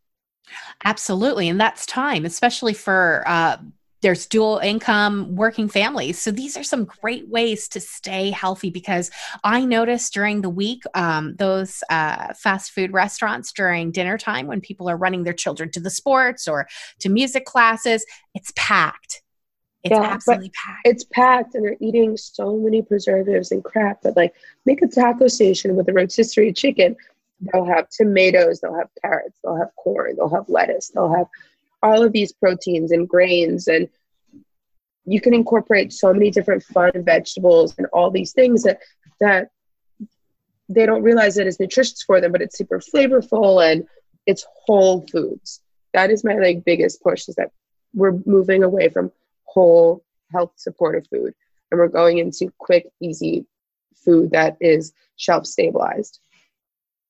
Absolutely. 0.84 1.48
And 1.48 1.62
that's 1.62 1.86
time, 1.86 2.26
especially 2.26 2.74
for 2.74 3.24
uh, 3.28 3.58
there's 4.04 4.28
dual 4.28 4.60
income 4.60 5.36
working 5.36 5.68
families. 5.68 6.20
So 6.20 6.30
these 6.30 6.56
are 6.56 6.64
some 6.64 6.86
great 6.86 7.28
ways 7.30 7.68
to 7.70 7.80
stay 7.80 8.30
healthy 8.30 8.70
because 8.70 9.10
I 9.44 9.66
noticed 9.66 10.14
during 10.14 10.42
the 10.42 10.50
week, 10.50 10.84
um, 10.94 11.36
those 11.38 11.84
uh, 11.90 12.34
fast 12.36 12.72
food 12.72 12.94
restaurants 12.94 13.52
during 13.52 13.92
dinner 13.92 14.20
time 14.20 14.46
when 14.46 14.62
people 14.62 14.88
are 14.90 14.98
running 14.98 15.24
their 15.24 15.34
children 15.34 15.72
to 15.72 15.80
the 15.80 15.90
sports 15.90 16.48
or 16.48 16.68
to 17.00 17.10
music 17.10 17.46
classes, 17.46 18.06
it's 18.36 18.54
packed 18.56 19.24
it's 19.84 19.92
yeah, 19.92 20.04
absolutely 20.04 20.52
packed. 20.52 20.88
It's 20.88 21.04
packed, 21.04 21.56
and 21.56 21.66
they're 21.66 21.76
eating 21.82 22.16
so 22.16 22.58
many 22.58 22.82
preservatives 22.82 23.52
and 23.52 23.62
crap. 23.64 24.02
But 24.02 24.16
like, 24.16 24.34
make 24.66 24.82
a 24.82 24.88
taco 24.88 25.28
station 25.28 25.76
with 25.76 25.90
a 25.90 25.94
rotisserie 25.94 26.54
chicken. 26.54 26.96
They'll 27.52 27.66
have 27.66 27.90
tomatoes, 27.90 28.62
they'll 28.62 28.78
have 28.78 28.88
carrots, 29.02 29.38
they'll 29.44 29.58
have 29.58 29.76
corn, 29.76 30.16
they'll 30.16 30.34
have 30.34 30.48
lettuce, 30.48 30.90
they'll 30.90 31.14
have 31.14 31.28
all 31.84 32.02
of 32.04 32.12
these 32.12 32.32
proteins 32.32 32.92
and 32.92 33.08
grains, 33.08 33.68
and 33.68 33.90
you 35.06 35.22
can 35.22 35.34
incorporate 35.34 35.94
so 35.94 36.14
many 36.14 36.32
different 36.32 36.64
fun 36.64 36.92
vegetables 36.96 37.76
and 37.78 37.88
all 37.94 38.10
these 38.10 38.32
things 38.32 38.64
that 38.64 38.80
that 39.20 39.50
they 40.70 40.86
don't 40.86 41.04
realize 41.04 41.36
that 41.36 41.46
it's 41.46 41.60
nutritious 41.60 42.02
for 42.02 42.22
them, 42.22 42.32
but 42.32 42.42
it's 42.42 42.58
super 42.58 42.80
flavorful 42.80 43.64
and 43.64 43.86
it's 44.26 44.46
whole 44.66 45.06
foods. 45.12 45.62
That 45.94 46.10
is 46.10 46.24
my 46.24 46.36
like 46.36 46.66
biggest 46.66 47.04
push 47.04 47.28
is 47.28 47.36
that 47.36 47.52
we're 47.94 48.18
moving 48.26 48.64
away 48.64 48.90
from 48.90 49.12
whole 49.44 50.04
health 50.32 50.54
supportive 50.56 51.06
food 51.12 51.34
and 51.72 51.80
we're 51.80 51.88
going 51.88 52.18
into 52.18 52.52
quick 52.58 52.88
easy 53.02 53.46
food 54.04 54.32
that 54.32 54.58
is 54.60 54.94
shelf 55.16 55.46
stabilized 55.46 56.20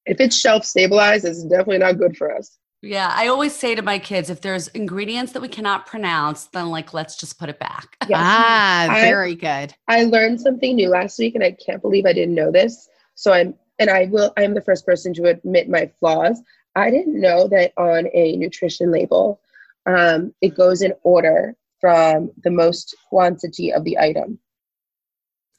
if 0.05 0.19
it's 0.19 0.37
shelf 0.37 0.65
stabilized 0.65 1.25
it's 1.25 1.43
definitely 1.43 1.77
not 1.77 1.97
good 1.97 2.17
for 2.17 2.35
us 2.35 2.57
yeah 2.83 3.11
i 3.15 3.27
always 3.27 3.55
say 3.55 3.73
to 3.73 3.81
my 3.81 3.97
kids 3.97 4.29
if 4.29 4.41
there's 4.41 4.67
ingredients 4.69 5.31
that 5.31 5.41
we 5.41 5.47
cannot 5.47 5.85
pronounce 5.85 6.45
then 6.47 6.69
like 6.69 6.93
let's 6.93 7.15
just 7.15 7.39
put 7.39 7.49
it 7.49 7.59
back 7.59 7.97
yes. 8.07 8.19
ah 8.21 8.87
very 8.91 9.31
I, 9.31 9.35
good 9.35 9.75
i 9.87 10.03
learned 10.03 10.39
something 10.39 10.75
new 10.75 10.89
last 10.89 11.17
week 11.17 11.35
and 11.35 11.43
i 11.43 11.51
can't 11.51 11.81
believe 11.81 12.05
i 12.05 12.13
didn't 12.13 12.35
know 12.35 12.51
this 12.51 12.89
so 13.15 13.33
i'm 13.33 13.55
and 13.79 13.89
i 13.89 14.05
will 14.11 14.31
i'm 14.37 14.53
the 14.53 14.61
first 14.61 14.85
person 14.85 15.13
to 15.15 15.25
admit 15.25 15.69
my 15.69 15.89
flaws 15.99 16.41
i 16.75 16.91
didn't 16.91 17.19
know 17.19 17.47
that 17.47 17.73
on 17.77 18.07
a 18.13 18.35
nutrition 18.35 18.91
label 18.91 19.39
um, 19.85 20.33
it 20.41 20.55
goes 20.55 20.81
in 20.81 20.93
order 21.03 21.55
from 21.79 22.31
the 22.43 22.49
most 22.49 22.95
quantity 23.09 23.73
of 23.73 23.83
the 23.83 23.97
item. 23.97 24.39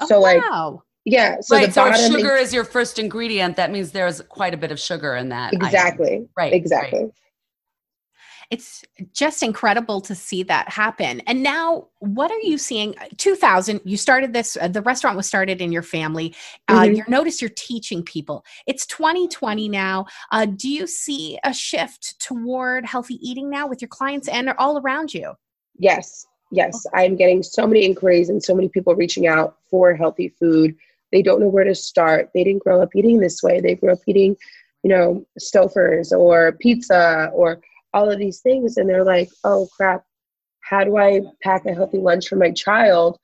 Oh, 0.01 0.07
so 0.07 0.21
like 0.21 0.43
wow. 0.43 0.83
Yeah, 1.05 1.41
so 1.41 1.57
right, 1.57 1.73
so 1.73 1.87
if 1.87 1.97
sugar 1.97 2.35
is 2.35 2.55
your 2.55 2.65
first 2.65 2.99
ingredient, 2.99 3.57
that 3.57 3.71
means 3.71 3.93
there's 3.93 4.23
quite 4.23 4.55
a 4.55 4.57
bit 4.57 4.73
of 4.73 4.81
sugar 4.81 5.15
in 5.17 5.29
that. 5.29 5.53
Exactly. 5.53 6.15
Item. 6.15 6.29
Right. 6.37 6.53
Exactly. 6.53 7.05
Right. 7.05 7.13
It's 8.51 8.85
just 9.13 9.43
incredible 9.43 10.01
to 10.03 10.15
see 10.15 10.43
that 10.45 10.69
happen. 10.69 11.21
And 11.21 11.43
now, 11.43 11.89
what 12.01 12.31
are 12.31 12.41
you 12.41 12.59
seeing? 12.59 12.95
2000, 13.17 13.81
you 13.85 13.97
started 13.97 14.33
this, 14.33 14.57
uh, 14.61 14.69
the 14.69 14.83
restaurant 14.83 15.17
was 15.17 15.27
started 15.27 15.61
in 15.61 15.73
your 15.73 15.83
family. 15.83 16.35
Uh, 16.69 16.83
mm-hmm. 16.83 16.95
You 16.95 17.05
notice 17.09 17.41
you're 17.41 17.51
teaching 17.51 18.03
people. 18.03 18.45
It's 18.67 18.87
2020 18.87 19.69
now. 19.69 20.07
Uh, 20.31 20.47
do 20.47 20.69
you 20.69 20.87
see 20.87 21.39
a 21.45 21.53
shift 21.53 22.21
toward 22.21 22.87
healthy 22.87 23.19
eating 23.27 23.51
now 23.51 23.67
with 23.67 23.81
your 23.81 23.89
clients 23.89 24.29
and 24.29 24.51
all 24.59 24.79
around 24.79 25.13
you? 25.15 25.33
Yes, 25.79 26.27
yes. 26.53 26.87
I'm 26.95 27.17
getting 27.17 27.43
so 27.43 27.67
many 27.67 27.85
inquiries 27.85 28.29
and 28.29 28.43
so 28.43 28.55
many 28.55 28.69
people 28.69 28.95
reaching 28.95 29.27
out 29.27 29.57
for 29.71 29.95
healthy 29.95 30.29
food. 30.29 30.77
They 31.15 31.23
don't 31.23 31.39
know 31.39 31.49
where 31.49 31.63
to 31.63 31.77
start. 31.77 32.31
They 32.35 32.43
didn't 32.43 32.65
grow 32.65 32.83
up 32.83 32.97
eating 32.97 33.21
this 33.21 33.41
way. 33.41 33.61
They 33.61 33.77
grew 33.77 33.93
up 33.93 34.01
eating, 34.09 34.37
you 34.83 34.91
know, 34.91 35.25
Stouffer's 35.39 36.13
or 36.13 36.59
pizza 36.61 37.31
or 37.33 37.61
all 37.93 38.11
of 38.11 38.19
these 38.19 38.41
things. 38.41 38.77
And 38.77 38.89
they're 38.89 39.05
like, 39.05 39.31
oh 39.45 39.69
crap, 39.77 40.05
how 40.63 40.83
do 40.83 40.97
I 40.97 41.21
pack 41.41 41.67
a 41.67 41.73
healthy 41.73 41.99
lunch 41.99 42.27
for 42.27 42.35
my 42.35 42.51
child 42.51 43.21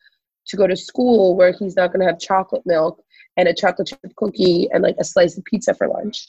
to 0.46 0.56
go 0.56 0.68
to 0.68 0.76
school 0.76 1.36
where 1.36 1.50
he's 1.50 1.74
not 1.74 1.88
going 1.92 1.98
to 1.98 2.06
have 2.06 2.20
chocolate 2.20 2.62
milk 2.64 3.02
and 3.36 3.48
a 3.48 3.54
chocolate 3.54 3.88
chip 3.88 4.14
cookie 4.14 4.68
and 4.72 4.84
like 4.84 4.96
a 5.00 5.04
slice 5.04 5.36
of 5.36 5.44
pizza 5.44 5.74
for 5.74 5.88
lunch? 5.88 6.28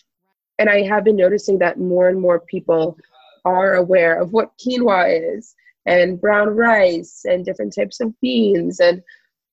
And 0.58 0.68
I 0.68 0.82
have 0.82 1.04
been 1.04 1.16
noticing 1.16 1.60
that 1.60 1.80
more 1.80 2.10
and 2.10 2.20
more 2.20 2.40
people 2.40 2.98
are 3.46 3.76
aware 3.76 4.20
of 4.20 4.34
what 4.34 4.52
quinoa 4.58 5.38
is 5.38 5.54
and 5.86 6.20
brown 6.20 6.50
rice 6.50 7.22
and 7.26 7.46
different 7.46 7.76
types 7.76 8.00
of 8.00 8.20
beans 8.20 8.80
and 8.80 9.04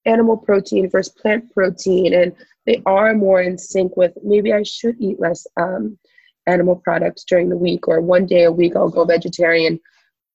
animal 0.08 0.36
protein 0.36 0.88
versus 0.90 1.12
plant 1.20 1.52
protein 1.52 2.14
and 2.14 2.34
they 2.66 2.82
are 2.86 3.14
more 3.14 3.40
in 3.40 3.56
sync 3.56 3.96
with 3.96 4.12
maybe 4.22 4.52
i 4.52 4.62
should 4.62 4.96
eat 5.00 5.20
less 5.20 5.46
um, 5.56 5.98
animal 6.46 6.76
products 6.76 7.24
during 7.24 7.48
the 7.48 7.56
week 7.56 7.86
or 7.88 8.00
one 8.00 8.26
day 8.26 8.44
a 8.44 8.52
week 8.52 8.74
i'll 8.74 8.88
go 8.88 9.04
vegetarian 9.04 9.78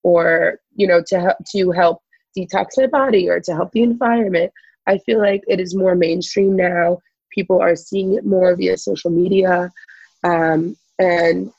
or 0.02 0.60
you 0.74 0.86
know 0.86 1.02
to 1.06 1.20
help 1.20 1.36
to 1.50 1.70
help 1.72 2.00
detox 2.36 2.70
my 2.76 2.86
body 2.86 3.28
or 3.28 3.40
to 3.40 3.54
help 3.54 3.72
the 3.72 3.82
environment. 3.82 4.52
I 4.86 4.98
feel 4.98 5.18
like 5.18 5.42
it 5.48 5.60
is 5.60 5.74
more 5.74 5.94
mainstream 5.94 6.56
now. 6.56 6.98
People 7.30 7.60
are 7.60 7.76
seeing 7.76 8.14
it 8.14 8.26
more 8.26 8.54
via 8.54 8.76
social 8.76 9.10
media 9.10 9.70
um, 10.22 10.76
and 10.98 11.52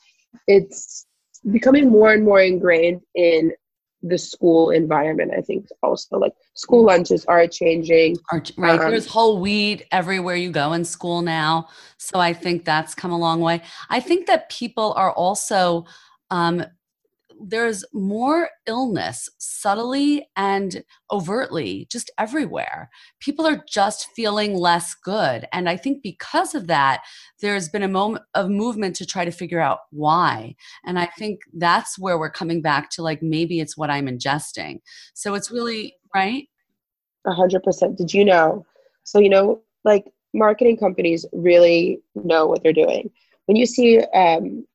it's 0.46 1.06
becoming 1.50 1.90
more 1.90 2.12
and 2.12 2.24
more 2.24 2.40
ingrained 2.40 3.02
in 3.14 3.52
the 4.08 4.18
school 4.18 4.70
environment. 4.70 5.32
I 5.36 5.40
think 5.40 5.68
also 5.82 6.18
like 6.18 6.32
school 6.54 6.84
lunches 6.84 7.24
are 7.26 7.46
changing. 7.46 8.16
Are, 8.32 8.42
right. 8.56 8.80
Um, 8.80 8.90
There's 8.90 9.06
whole 9.06 9.38
wheat 9.38 9.86
everywhere 9.92 10.36
you 10.36 10.50
go 10.50 10.72
in 10.72 10.84
school 10.84 11.22
now. 11.22 11.68
So 11.98 12.20
I 12.20 12.32
think 12.32 12.64
that's 12.64 12.94
come 12.94 13.10
a 13.10 13.18
long 13.18 13.40
way. 13.40 13.62
I 13.90 14.00
think 14.00 14.26
that 14.26 14.50
people 14.50 14.92
are 14.96 15.12
also 15.12 15.86
um, 16.30 16.64
there's 17.40 17.84
more 17.92 18.48
illness 18.66 19.28
subtly 19.38 20.28
and 20.36 20.84
overtly 21.10 21.86
just 21.90 22.10
everywhere. 22.18 22.90
People 23.20 23.46
are 23.46 23.64
just 23.68 24.08
feeling 24.14 24.54
less 24.54 24.94
good. 24.94 25.46
And 25.52 25.68
I 25.68 25.76
think 25.76 26.02
because 26.02 26.54
of 26.54 26.66
that, 26.66 27.02
there's 27.40 27.68
been 27.68 27.82
a 27.82 27.88
moment 27.88 28.24
of 28.34 28.50
movement 28.50 28.96
to 28.96 29.06
try 29.06 29.24
to 29.24 29.30
figure 29.30 29.60
out 29.60 29.80
why. 29.90 30.56
And 30.84 30.98
I 30.98 31.06
think 31.06 31.40
that's 31.52 31.98
where 31.98 32.18
we're 32.18 32.30
coming 32.30 32.62
back 32.62 32.90
to 32.90 33.02
like 33.02 33.22
maybe 33.22 33.60
it's 33.60 33.76
what 33.76 33.90
I'm 33.90 34.06
ingesting. 34.06 34.80
So 35.14 35.34
it's 35.34 35.50
really, 35.50 35.96
right? 36.14 36.48
A 37.26 37.32
hundred 37.32 37.62
percent. 37.62 37.98
Did 37.98 38.14
you 38.14 38.24
know? 38.24 38.64
So, 39.04 39.18
you 39.20 39.28
know, 39.28 39.62
like 39.84 40.04
marketing 40.34 40.76
companies 40.76 41.26
really 41.32 42.00
know 42.14 42.46
what 42.46 42.62
they're 42.62 42.72
doing. 42.72 43.10
When 43.46 43.56
you 43.56 43.66
see 43.66 44.00
um, 44.14 44.66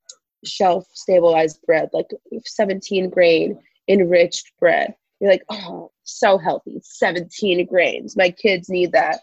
shelf 0.46 0.88
stabilized 0.94 1.62
bread, 1.66 1.90
like 1.94 2.10
17 2.46 3.10
grain 3.10 3.60
enriched 3.88 4.52
bread. 4.60 4.96
You're 5.20 5.32
like, 5.32 5.44
oh, 5.50 5.92
so 6.04 6.38
healthy. 6.38 6.80
17 6.84 7.66
grains. 7.68 8.18
My 8.18 8.32
kids 8.32 8.70
need 8.70 8.92
that. 8.94 9.20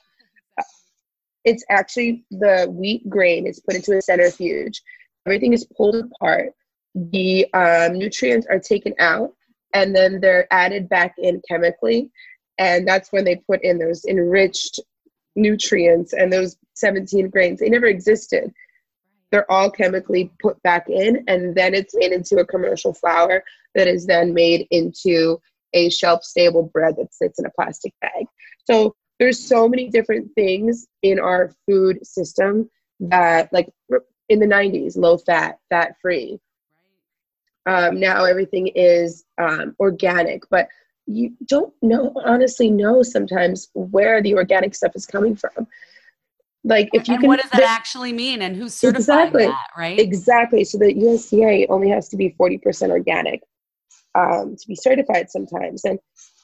It's 1.45 1.65
actually 1.71 2.25
the 2.31 2.67
wheat 2.71 3.09
grain 3.09 3.47
is 3.47 3.61
put 3.61 3.77
into 3.77 3.97
a 3.97 4.03
centrifuge. 4.03 4.83
Everything 5.27 5.53
is 5.53 5.67
pulled 5.77 5.97
apart. 5.97 6.53
The 6.95 7.53
um, 7.55 7.99
nutrients 7.99 8.47
are 8.51 8.59
taken 8.59 8.95
out 8.99 9.33
and 9.75 9.95
then 9.95 10.21
they're 10.21 10.47
added 10.53 10.89
back 10.89 11.15
in 11.19 11.43
chemically. 11.49 12.11
And 12.59 12.87
that's 12.87 13.13
when 13.13 13.25
they 13.25 13.37
put 13.37 13.63
in 13.63 13.79
those 13.79 14.05
enriched 14.05 14.81
nutrients 15.37 16.13
and 16.13 16.33
those 16.33 16.57
17 16.75 17.31
grains. 17.31 17.61
They 17.61 17.69
never 17.69 17.87
existed 17.87 18.53
they're 19.31 19.51
all 19.51 19.71
chemically 19.71 20.33
put 20.41 20.61
back 20.63 20.89
in 20.89 21.25
and 21.29 21.55
then 21.55 21.75
it's 21.75 21.95
made 21.95 22.13
into 22.13 22.37
a 22.39 22.47
commercial 22.47 22.95
flour 22.95 23.45
that 23.75 23.87
is 23.87 24.07
then 24.07 24.33
made 24.33 24.67
into 24.71 25.39
a 25.75 25.91
shelf 25.91 26.25
stable 26.25 26.63
bread 26.63 26.97
that 26.97 27.15
sits 27.15 27.39
in 27.39 27.45
a 27.45 27.51
plastic 27.51 27.93
bag. 28.01 28.27
So 28.65 28.95
there's 29.19 29.39
so 29.39 29.69
many 29.69 29.89
different 29.89 30.33
things 30.35 30.87
in 31.03 31.19
our 31.19 31.53
food 31.67 32.07
system 32.07 32.71
that 33.01 33.53
like 33.53 33.69
in 34.29 34.41
the 34.41 34.47
90s 34.47 34.97
low 34.97 35.19
fat 35.19 35.59
fat 35.71 35.95
free 36.03 36.39
um, 37.67 38.01
now 38.01 38.25
everything 38.25 38.69
is 38.69 39.25
um, 39.39 39.75
organic 39.79 40.43
but 40.51 40.69
you 41.07 41.33
don't 41.47 41.73
know 41.81 42.13
honestly 42.25 42.71
know 42.71 43.03
sometimes 43.03 43.69
where 43.75 44.21
the 44.21 44.35
organic 44.35 44.75
stuff 44.75 44.93
is 44.95 45.07
coming 45.07 45.37
from 45.37 45.67
like 46.65 46.89
if 46.93 47.09
you 47.09 47.15
and 47.15 47.23
can 47.23 47.29
what 47.29 47.41
does 47.41 47.51
that 47.51 47.63
actually 47.63 48.13
mean? 48.13 48.43
And 48.43 48.57
who's 48.57 48.75
certifying 48.75 49.29
exactly, 49.29 49.47
that 49.47 49.69
right? 49.77 49.99
Exactly. 49.99 50.65
So 50.65 50.79
the 50.79 50.95
usda 50.95 51.67
only 51.69 51.89
has 51.89 52.09
to 52.11 52.17
be 52.17 52.35
40% 52.39 52.91
organic 52.91 53.43
um, 54.15 54.57
to 54.57 54.67
be 54.67 54.75
certified 54.75 55.31
sometimes. 55.31 55.85
And 55.85 55.99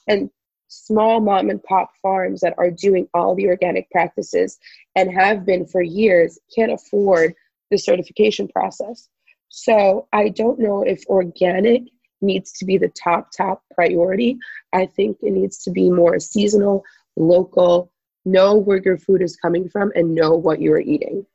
and 0.07 0.31
small 0.69 1.21
mom 1.21 1.51
and 1.51 1.63
pop 1.63 1.91
farms 2.03 2.41
that 2.41 2.55
are 2.59 2.71
doing 2.71 3.09
all 3.15 3.35
the 3.35 3.47
organic 3.47 3.89
practices 3.91 4.59
and 4.97 5.13
have 5.13 5.45
been 5.45 5.67
for 5.67 5.83
years 5.83 6.39
can't 6.55 6.73
afford 6.73 7.35
the 7.71 7.79
certification 7.79 8.49
process. 8.49 9.09
So 9.49 10.09
i 10.13 10.29
don't 10.31 10.59
know 10.59 10.83
if 10.83 11.07
organic 11.07 11.85
needs 12.25 12.53
to 12.53 12.65
be 12.65 12.79
the 12.79 12.89
top 12.89 13.31
top 13.37 13.63
priority. 13.75 14.39
I 14.73 14.87
think 14.87 15.19
it 15.23 15.33
needs 15.33 15.59
to 15.65 15.71
be 15.71 15.91
more 15.91 16.19
seasonal 16.19 16.83
local 17.17 17.93
know 18.25 18.55
where 18.55 18.81
your 18.83 18.99
food 18.99 19.23
is 19.23 19.37
coming 19.37 19.69
from 19.69 19.93
and 19.95 20.15
know 20.15 20.35
what 20.35 20.61
you're 20.61 20.81
eating. 20.81 21.27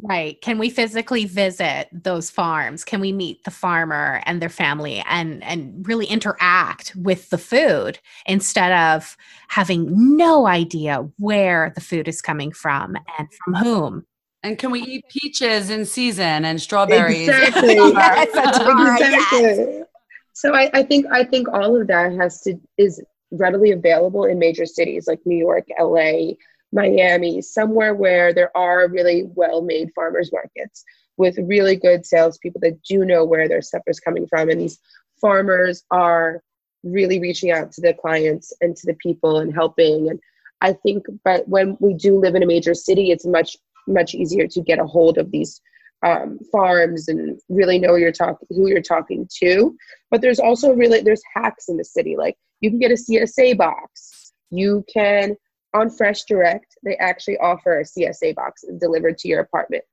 Right. 0.00 0.40
Can 0.40 0.58
we 0.58 0.68
physically 0.68 1.26
visit 1.26 1.88
those 1.92 2.28
farms? 2.28 2.82
Can 2.82 3.00
we 3.00 3.12
meet 3.12 3.44
the 3.44 3.50
farmer 3.50 4.20
and 4.26 4.42
their 4.42 4.48
family 4.48 5.02
and 5.06 5.44
and 5.44 5.86
really 5.86 6.06
interact 6.06 6.96
with 6.96 7.30
the 7.30 7.38
food 7.38 8.00
instead 8.26 8.72
of 8.72 9.16
having 9.48 10.16
no 10.16 10.46
idea 10.46 11.08
where 11.18 11.72
the 11.74 11.80
food 11.80 12.08
is 12.08 12.20
coming 12.20 12.50
from 12.50 12.96
and 13.18 13.28
from 13.44 13.54
whom? 13.54 14.06
And 14.42 14.58
can 14.58 14.72
we 14.72 14.80
eat 14.80 15.04
peaches 15.08 15.70
in 15.70 15.84
season 15.84 16.44
and 16.44 16.60
strawberries? 16.60 17.28
Exactly. 17.28 17.74
yes, 17.76 18.28
exactly. 18.28 19.40
Yes. 19.40 19.86
So 20.32 20.54
I, 20.54 20.70
I 20.74 20.82
think 20.82 21.06
I 21.12 21.22
think 21.22 21.46
all 21.48 21.80
of 21.80 21.86
that 21.86 22.12
has 22.14 22.40
to 22.42 22.58
is 22.76 23.00
readily 23.32 23.72
available 23.72 24.24
in 24.24 24.38
major 24.38 24.66
cities 24.66 25.06
like 25.08 25.20
New 25.24 25.36
York, 25.36 25.66
LA, 25.80 26.34
Miami, 26.72 27.42
somewhere 27.42 27.94
where 27.94 28.32
there 28.32 28.56
are 28.56 28.88
really 28.88 29.24
well 29.34 29.62
made 29.62 29.90
farmers 29.94 30.30
markets 30.32 30.84
with 31.16 31.36
really 31.38 31.76
good 31.76 32.06
salespeople 32.06 32.60
that 32.60 32.82
do 32.82 33.04
know 33.04 33.24
where 33.24 33.48
their 33.48 33.62
stuff 33.62 33.82
is 33.86 34.00
coming 34.00 34.26
from. 34.26 34.48
And 34.48 34.60
these 34.60 34.78
farmers 35.20 35.82
are 35.90 36.42
really 36.82 37.20
reaching 37.20 37.50
out 37.50 37.72
to 37.72 37.80
the 37.80 37.94
clients 37.94 38.52
and 38.60 38.76
to 38.76 38.86
the 38.86 38.94
people 38.94 39.38
and 39.38 39.52
helping. 39.52 40.10
And 40.10 40.20
I 40.60 40.72
think, 40.72 41.04
but 41.24 41.46
when 41.48 41.76
we 41.80 41.94
do 41.94 42.18
live 42.18 42.34
in 42.34 42.42
a 42.42 42.46
major 42.46 42.74
city, 42.74 43.10
it's 43.10 43.26
much, 43.26 43.56
much 43.86 44.14
easier 44.14 44.46
to 44.48 44.60
get 44.62 44.78
a 44.78 44.86
hold 44.86 45.18
of 45.18 45.30
these 45.30 45.60
um, 46.04 46.38
farms 46.50 47.08
and 47.08 47.38
really 47.48 47.78
know 47.78 47.94
you're 47.94 48.12
talking 48.12 48.48
who 48.50 48.68
you're 48.68 48.82
talking 48.82 49.28
to. 49.38 49.76
But 50.10 50.20
there's 50.20 50.40
also 50.40 50.72
really 50.72 51.00
there's 51.00 51.22
hacks 51.34 51.68
in 51.68 51.76
the 51.76 51.84
city. 51.84 52.16
Like 52.16 52.36
you 52.62 52.70
can 52.70 52.78
get 52.78 52.90
a 52.90 52.94
CSA 52.94 53.58
box. 53.58 54.32
You 54.50 54.84
can 54.92 55.36
on 55.74 55.90
Fresh 55.90 56.24
Direct 56.24 56.76
they 56.82 56.96
actually 56.96 57.36
offer 57.38 57.80
a 57.80 57.84
CSA 57.84 58.34
box 58.34 58.64
delivered 58.80 59.18
to 59.18 59.28
your 59.28 59.40
apartment, 59.40 59.84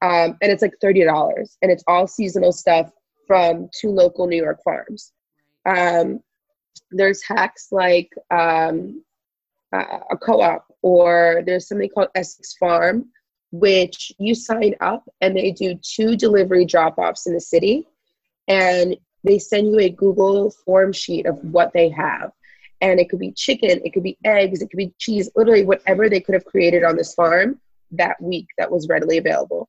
um, 0.00 0.38
and 0.40 0.50
it's 0.50 0.62
like 0.62 0.72
thirty 0.80 1.04
dollars, 1.04 1.58
and 1.60 1.70
it's 1.70 1.84
all 1.86 2.06
seasonal 2.06 2.52
stuff 2.52 2.90
from 3.26 3.68
two 3.78 3.90
local 3.90 4.26
New 4.26 4.42
York 4.42 4.60
farms. 4.64 5.12
Um, 5.66 6.20
there's 6.90 7.22
hacks 7.22 7.68
like 7.70 8.10
um, 8.30 9.04
uh, 9.74 9.98
a 10.10 10.16
co-op, 10.16 10.64
or 10.80 11.42
there's 11.44 11.68
something 11.68 11.90
called 11.90 12.08
Essex 12.14 12.54
Farm 12.56 13.10
which 13.50 14.12
you 14.18 14.34
sign 14.34 14.74
up 14.80 15.04
and 15.20 15.36
they 15.36 15.50
do 15.50 15.74
two 15.82 16.16
delivery 16.16 16.64
drop 16.64 16.98
offs 16.98 17.26
in 17.26 17.32
the 17.32 17.40
city 17.40 17.86
and 18.46 18.96
they 19.24 19.38
send 19.38 19.68
you 19.68 19.78
a 19.80 19.90
Google 19.90 20.50
form 20.50 20.92
sheet 20.92 21.26
of 21.26 21.38
what 21.42 21.72
they 21.72 21.88
have. 21.90 22.32
And 22.80 23.00
it 23.00 23.10
could 23.10 23.18
be 23.18 23.32
chicken, 23.32 23.80
it 23.84 23.92
could 23.92 24.04
be 24.04 24.18
eggs, 24.24 24.62
it 24.62 24.70
could 24.70 24.76
be 24.76 24.94
cheese, 24.98 25.28
literally 25.34 25.64
whatever 25.64 26.08
they 26.08 26.20
could 26.20 26.34
have 26.34 26.44
created 26.44 26.84
on 26.84 26.96
this 26.96 27.14
farm 27.14 27.60
that 27.92 28.20
week 28.20 28.46
that 28.56 28.70
was 28.70 28.88
readily 28.88 29.18
available. 29.18 29.68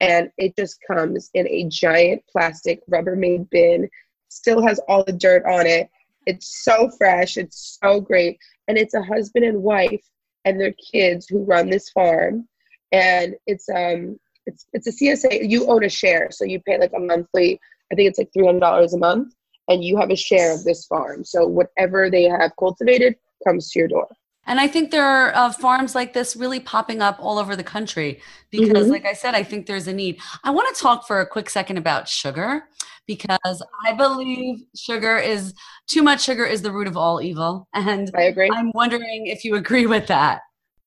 And 0.00 0.30
it 0.38 0.54
just 0.56 0.78
comes 0.86 1.30
in 1.34 1.48
a 1.48 1.64
giant 1.64 2.22
plastic 2.30 2.86
Rubbermaid 2.88 3.50
bin, 3.50 3.88
still 4.28 4.64
has 4.64 4.78
all 4.88 5.02
the 5.02 5.12
dirt 5.12 5.44
on 5.44 5.66
it. 5.66 5.90
It's 6.26 6.62
so 6.64 6.90
fresh, 6.90 7.36
it's 7.36 7.78
so 7.82 8.00
great. 8.00 8.38
And 8.68 8.78
it's 8.78 8.94
a 8.94 9.02
husband 9.02 9.44
and 9.44 9.62
wife 9.62 10.04
and 10.44 10.60
their 10.60 10.74
kids 10.92 11.26
who 11.28 11.44
run 11.44 11.70
this 11.70 11.90
farm 11.90 12.46
and 12.92 13.34
it's 13.46 13.68
um 13.68 14.18
it's 14.46 14.66
it's 14.72 14.86
a 14.86 14.92
CSA. 14.92 15.48
You 15.48 15.66
own 15.68 15.84
a 15.84 15.88
share, 15.88 16.30
so 16.30 16.44
you 16.44 16.60
pay 16.60 16.78
like 16.78 16.92
a 16.94 17.00
monthly. 17.00 17.60
I 17.92 17.94
think 17.94 18.08
it's 18.08 18.18
like 18.18 18.32
three 18.32 18.46
hundred 18.46 18.60
dollars 18.60 18.94
a 18.94 18.98
month, 18.98 19.34
and 19.68 19.84
you 19.84 19.96
have 19.96 20.10
a 20.10 20.16
share 20.16 20.54
of 20.54 20.64
this 20.64 20.86
farm. 20.86 21.24
So 21.24 21.46
whatever 21.46 22.10
they 22.10 22.24
have 22.24 22.52
cultivated 22.58 23.16
comes 23.46 23.70
to 23.72 23.78
your 23.78 23.88
door. 23.88 24.08
And 24.48 24.60
I 24.60 24.68
think 24.68 24.92
there 24.92 25.04
are 25.04 25.34
uh, 25.34 25.52
farms 25.52 25.94
like 25.94 26.12
this 26.12 26.36
really 26.36 26.60
popping 26.60 27.02
up 27.02 27.18
all 27.20 27.38
over 27.38 27.56
the 27.56 27.64
country 27.64 28.20
because, 28.50 28.84
mm-hmm. 28.84 28.92
like 28.92 29.04
I 29.04 29.12
said, 29.12 29.34
I 29.34 29.42
think 29.42 29.66
there's 29.66 29.88
a 29.88 29.92
need. 29.92 30.20
I 30.44 30.50
want 30.50 30.74
to 30.74 30.80
talk 30.80 31.06
for 31.06 31.20
a 31.20 31.26
quick 31.26 31.50
second 31.50 31.78
about 31.78 32.08
sugar 32.08 32.62
because 33.06 33.62
I 33.84 33.92
believe 33.92 34.60
sugar 34.76 35.16
is 35.16 35.52
too 35.88 36.02
much 36.02 36.22
sugar 36.22 36.44
is 36.44 36.62
the 36.62 36.70
root 36.70 36.86
of 36.86 36.96
all 36.96 37.20
evil. 37.20 37.66
And 37.74 38.10
I 38.14 38.22
agree. 38.22 38.50
I'm 38.52 38.70
wondering 38.72 39.26
if 39.26 39.44
you 39.44 39.56
agree 39.56 39.86
with 39.86 40.06
that. 40.06 40.42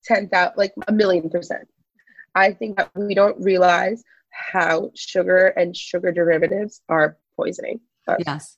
10,000, 0.05 0.53
like 0.55 0.73
a 0.87 0.93
million 0.93 1.29
percent. 1.29 1.67
I 2.35 2.53
think 2.53 2.77
that 2.77 2.91
we 2.95 3.13
don't 3.13 3.39
realize 3.41 4.03
how 4.51 4.91
sugar 4.95 5.47
and 5.47 5.75
sugar 5.75 6.11
derivatives 6.11 6.81
are 6.89 7.17
poisoning. 7.35 7.79
Us. 8.07 8.17
Yes. 8.25 8.57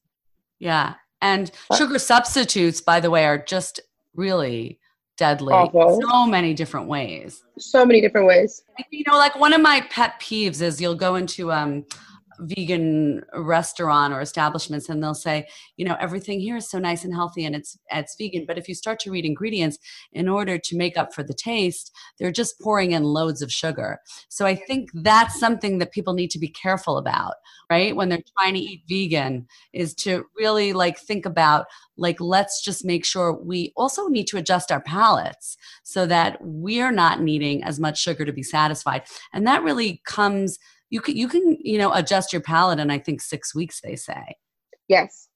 Yeah. 0.60 0.94
And 1.22 1.52
sugar 1.78 2.00
substitutes, 2.00 2.82
by 2.82 3.00
the 3.00 3.10
way, 3.10 3.26
are 3.26 3.38
just 3.38 3.80
really 4.16 4.80
deadly. 5.18 5.54
Awful. 5.54 6.00
So 6.02 6.26
many 6.26 6.54
different 6.54 6.88
ways. 6.88 7.44
So 7.60 7.86
many 7.86 8.02
different 8.02 8.28
ways. 8.28 8.64
You 8.90 9.04
know, 9.08 9.18
like 9.18 9.38
one 9.40 9.54
of 9.54 9.62
my 9.62 9.82
pet 9.90 10.20
peeves 10.20 10.62
is 10.62 10.82
you'll 10.82 10.96
go 10.96 11.16
into 11.16 11.52
um 11.52 11.86
vegan 12.42 13.22
restaurant 13.34 14.14
or 14.14 14.22
establishments 14.22 14.90
and 14.90 15.04
they'll 15.04 15.14
say 15.14 15.48
you 15.78 15.86
know 15.86 15.96
everything 16.00 16.40
here 16.40 16.58
is 16.58 16.70
so 16.70 16.80
nice 16.80 17.04
and 17.04 17.14
healthy 17.14 17.46
and 17.46 17.56
it's 17.56 17.78
it's 17.92 18.16
vegan. 18.18 18.46
But 18.48 18.58
if 18.58 18.68
you 18.68 18.76
start 18.76 19.00
to 19.02 19.12
read 19.12 19.26
ingredients 19.26 19.78
in 20.12 20.28
order 20.28 20.58
to 20.58 20.78
make 20.78 20.98
up 20.98 21.14
for 21.14 21.24
the 21.24 21.34
taste 21.34 21.92
they're 22.20 22.32
just 22.32 22.60
pouring 22.60 22.92
in 22.92 23.04
loads 23.04 23.42
of 23.42 23.52
sugar. 23.52 24.00
So 24.30 24.46
i 24.46 24.56
think 24.56 24.90
that's 24.94 25.40
something 25.40 25.78
that 25.78 25.92
people 25.92 26.14
need 26.14 26.32
to 26.32 26.40
be 26.40 26.48
careful 26.50 26.98
about 26.98 27.36
right? 27.72 27.96
When 27.96 28.10
they're 28.10 28.20
trying 28.38 28.56
to 28.56 28.60
eat 28.60 28.84
vegan 28.90 29.48
is 29.72 29.96
to 29.96 30.26
really 30.38 30.74
like 30.74 31.00
think 31.00 31.26
about 31.26 31.68
like 31.96 32.20
let's 32.20 32.62
just 32.62 32.84
make 32.84 33.06
sure 33.06 33.32
we 33.32 33.72
also 33.78 34.08
need 34.08 34.28
to 34.28 34.38
adjust 34.38 34.74
our 34.74 34.82
palates 34.82 35.56
so 35.84 36.06
that 36.06 36.38
we're 36.42 36.92
not 36.92 37.22
needing 37.22 37.64
as 37.64 37.80
much 37.80 38.02
sugar 38.02 38.26
to 38.26 38.34
be 38.34 38.44
satisfied. 38.44 39.04
And 39.32 39.48
that 39.48 39.64
really 39.64 40.02
comes 40.06 40.60
you 40.92 41.02
can 41.02 41.16
you 41.16 41.28
can 41.28 41.58
you 41.60 41.80
know 41.80 41.92
adjust 41.94 42.32
your 42.32 42.42
palate 42.42 42.80
in 42.80 42.92
i 42.92 43.00
think 43.00 43.22
six 43.22 43.56
weeks 43.56 43.82
they 43.82 43.96
say. 43.96 44.36
Yes. 44.88 45.28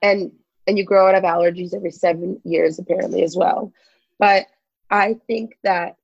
And 0.00 0.32
and 0.66 0.78
you 0.78 0.84
grow 0.84 1.08
out 1.08 1.14
of 1.14 1.24
allergies 1.24 1.74
every 1.74 1.90
seven 1.90 2.40
years 2.44 2.78
apparently 2.78 3.22
as 3.22 3.36
well. 3.36 3.70
But 4.18 4.46
i 4.90 5.16
think 5.26 5.56
that 5.62 5.96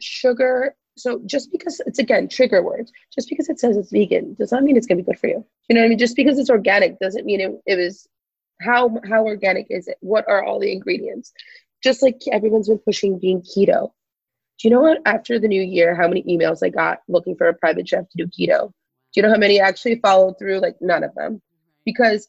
sugar 0.00 0.74
so 0.96 1.20
just 1.26 1.50
because 1.52 1.80
it's 1.86 1.98
again 1.98 2.28
trigger 2.28 2.62
words 2.62 2.90
just 3.14 3.28
because 3.28 3.48
it 3.48 3.58
says 3.60 3.76
it's 3.76 3.90
vegan 3.90 4.34
does 4.38 4.52
not 4.52 4.62
mean 4.62 4.76
it's 4.76 4.86
going 4.86 4.98
to 4.98 5.02
be 5.02 5.10
good 5.10 5.18
for 5.18 5.26
you. 5.28 5.44
You 5.68 5.74
know 5.74 5.80
what 5.80 5.86
i 5.86 5.88
mean? 5.88 5.98
Just 5.98 6.16
because 6.16 6.38
it's 6.38 6.50
organic 6.50 6.98
doesn't 6.98 7.26
mean 7.26 7.40
it, 7.40 7.52
it 7.66 7.76
was 7.76 8.06
how 8.60 8.98
how 9.08 9.24
organic 9.24 9.66
is 9.70 9.88
it? 9.88 9.96
What 10.00 10.28
are 10.28 10.44
all 10.44 10.60
the 10.60 10.72
ingredients? 10.72 11.32
Just 11.82 12.02
like 12.02 12.20
everyone's 12.30 12.68
been 12.68 12.78
pushing 12.78 13.18
being 13.18 13.40
keto 13.40 13.90
do 14.60 14.68
you 14.68 14.74
know 14.74 14.80
what 14.82 15.00
after 15.06 15.38
the 15.38 15.48
new 15.48 15.62
year 15.62 15.94
how 15.94 16.06
many 16.06 16.22
emails 16.24 16.58
i 16.62 16.68
got 16.68 17.00
looking 17.08 17.34
for 17.34 17.48
a 17.48 17.54
private 17.54 17.88
chef 17.88 18.08
to 18.10 18.18
do 18.18 18.26
keto? 18.26 18.68
Do 18.68 19.20
you 19.20 19.22
know 19.22 19.30
how 19.30 19.38
many 19.38 19.58
actually 19.58 19.96
followed 19.96 20.38
through? 20.38 20.60
Like 20.60 20.76
none 20.80 21.02
of 21.02 21.14
them. 21.14 21.40
Because 21.84 22.28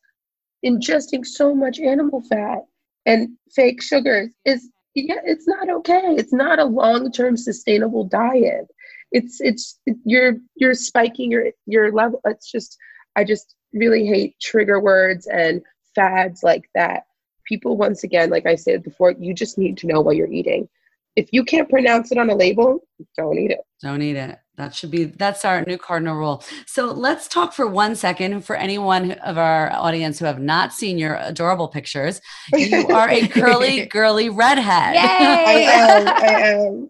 ingesting 0.65 1.25
so 1.25 1.53
much 1.53 1.79
animal 1.79 2.21
fat 2.21 2.59
and 3.05 3.29
fake 3.53 3.81
sugars 3.81 4.31
is 4.45 4.69
yeah 4.95 5.19
it's 5.25 5.47
not 5.47 5.69
okay. 5.69 6.15
It's 6.17 6.33
not 6.33 6.59
a 6.59 6.65
long-term 6.65 7.35
sustainable 7.35 8.05
diet. 8.05 8.67
It's 9.11 9.41
it's 9.41 9.79
you're 10.05 10.35
you're 10.55 10.73
spiking 10.73 11.31
your 11.31 11.47
your 11.65 11.91
level 11.91 12.21
it's 12.23 12.49
just 12.49 12.77
i 13.17 13.25
just 13.25 13.55
really 13.73 14.05
hate 14.05 14.39
trigger 14.39 14.79
words 14.79 15.27
and 15.27 15.61
fads 15.95 16.43
like 16.43 16.69
that. 16.75 17.03
People 17.45 17.75
once 17.75 18.05
again 18.05 18.29
like 18.29 18.45
i 18.45 18.55
said 18.55 18.83
before 18.83 19.11
you 19.19 19.33
just 19.33 19.57
need 19.57 19.77
to 19.79 19.87
know 19.87 19.99
what 19.99 20.15
you're 20.15 20.31
eating 20.31 20.69
if 21.15 21.29
you 21.31 21.43
can't 21.43 21.69
pronounce 21.69 22.11
it 22.11 22.17
on 22.17 22.29
a 22.29 22.35
label 22.35 22.79
don't 23.17 23.37
eat 23.37 23.51
it 23.51 23.59
don't 23.81 24.01
eat 24.01 24.15
it 24.15 24.37
that 24.61 24.75
should 24.75 24.91
be 24.91 25.05
that's 25.05 25.43
our 25.43 25.63
new 25.65 25.77
cardinal 25.77 26.15
rule. 26.15 26.43
So 26.67 26.85
let's 26.85 27.27
talk 27.27 27.51
for 27.51 27.65
one 27.65 27.95
second 27.95 28.45
for 28.45 28.55
anyone 28.55 29.13
of 29.13 29.39
our 29.39 29.71
audience 29.71 30.19
who 30.19 30.25
have 30.25 30.39
not 30.39 30.71
seen 30.71 30.99
your 30.99 31.15
adorable 31.15 31.67
pictures. 31.67 32.21
You 32.53 32.87
are 32.89 33.09
a 33.09 33.27
curly, 33.27 33.85
girly 33.91 34.29
redhead. 34.29 34.93
Yay! 34.93 35.01
I 35.01 35.53
am. 35.73 36.07
I 36.07 36.25
am. 36.27 36.89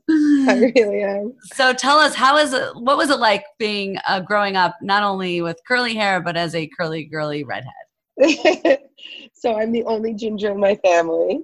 I 0.50 0.72
really 0.76 1.02
am. 1.02 1.34
So 1.54 1.72
tell 1.72 1.98
us, 1.98 2.14
how 2.14 2.36
is 2.36 2.52
it? 2.52 2.76
What 2.76 2.98
was 2.98 3.10
it 3.10 3.20
like 3.20 3.46
being 3.58 3.98
uh, 4.06 4.20
growing 4.20 4.58
up, 4.58 4.76
not 4.82 5.04
only 5.04 5.42
with 5.42 5.58
curly 5.66 5.96
hair, 5.96 6.20
but 6.20 6.36
as 6.36 6.54
a 6.56 6.68
curly, 6.78 7.06
girly 7.06 7.46
redhead? 7.46 8.80
so 9.34 9.58
I'm 9.58 9.72
the 9.72 9.86
only 9.86 10.14
ginger 10.14 10.52
in 10.52 10.60
my 10.60 10.76
family. 10.84 11.40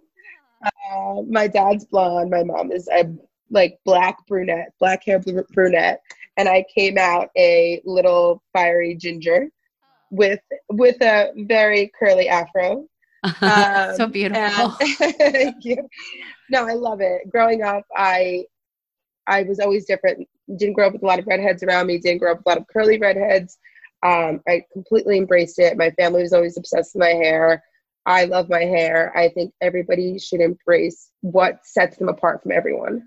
Uh, 0.91 1.21
my 1.27 1.47
dad's 1.47 1.85
blonde. 1.85 2.29
My 2.29 2.43
mom 2.43 2.71
is 2.71 2.87
a 2.89 3.09
like 3.49 3.79
black 3.85 4.25
brunette, 4.27 4.73
black 4.79 5.03
hair 5.05 5.21
brunette, 5.53 6.01
and 6.37 6.49
I 6.49 6.65
came 6.73 6.97
out 6.97 7.29
a 7.37 7.81
little 7.85 8.43
fiery 8.53 8.95
ginger 8.95 9.49
with 10.09 10.39
with 10.69 11.01
a 11.01 11.31
very 11.35 11.91
curly 11.97 12.29
afro. 12.29 12.87
Um, 13.41 13.95
so 13.95 14.07
beautiful. 14.07 14.69
thank 14.79 15.65
you. 15.65 15.89
No, 16.49 16.65
I 16.65 16.73
love 16.73 17.01
it. 17.01 17.29
Growing 17.29 17.61
up, 17.61 17.83
I 17.95 18.45
I 19.25 19.43
was 19.43 19.59
always 19.59 19.85
different. 19.85 20.27
Didn't 20.55 20.75
grow 20.75 20.87
up 20.87 20.93
with 20.93 21.03
a 21.03 21.05
lot 21.05 21.19
of 21.19 21.27
redheads 21.27 21.63
around 21.63 21.87
me. 21.87 21.97
Didn't 21.97 22.19
grow 22.19 22.31
up 22.31 22.37
with 22.37 22.45
a 22.45 22.49
lot 22.49 22.57
of 22.59 22.67
curly 22.67 22.99
redheads. 22.99 23.57
Um, 24.03 24.41
I 24.47 24.63
completely 24.71 25.17
embraced 25.17 25.59
it. 25.59 25.77
My 25.77 25.89
family 25.91 26.21
was 26.21 26.31
always 26.31 26.57
obsessed 26.57 26.93
with 26.93 27.01
my 27.01 27.09
hair. 27.09 27.63
I 28.07 28.23
love 28.23 28.49
my 28.49 28.61
hair. 28.61 29.15
I 29.17 29.27
think 29.27 29.53
everybody 29.59 30.17
should 30.17 30.39
embrace 30.39 31.11
what 31.19 31.59
sets 31.65 31.97
them 31.97 32.07
apart 32.07 32.41
from 32.41 32.53
everyone. 32.53 33.05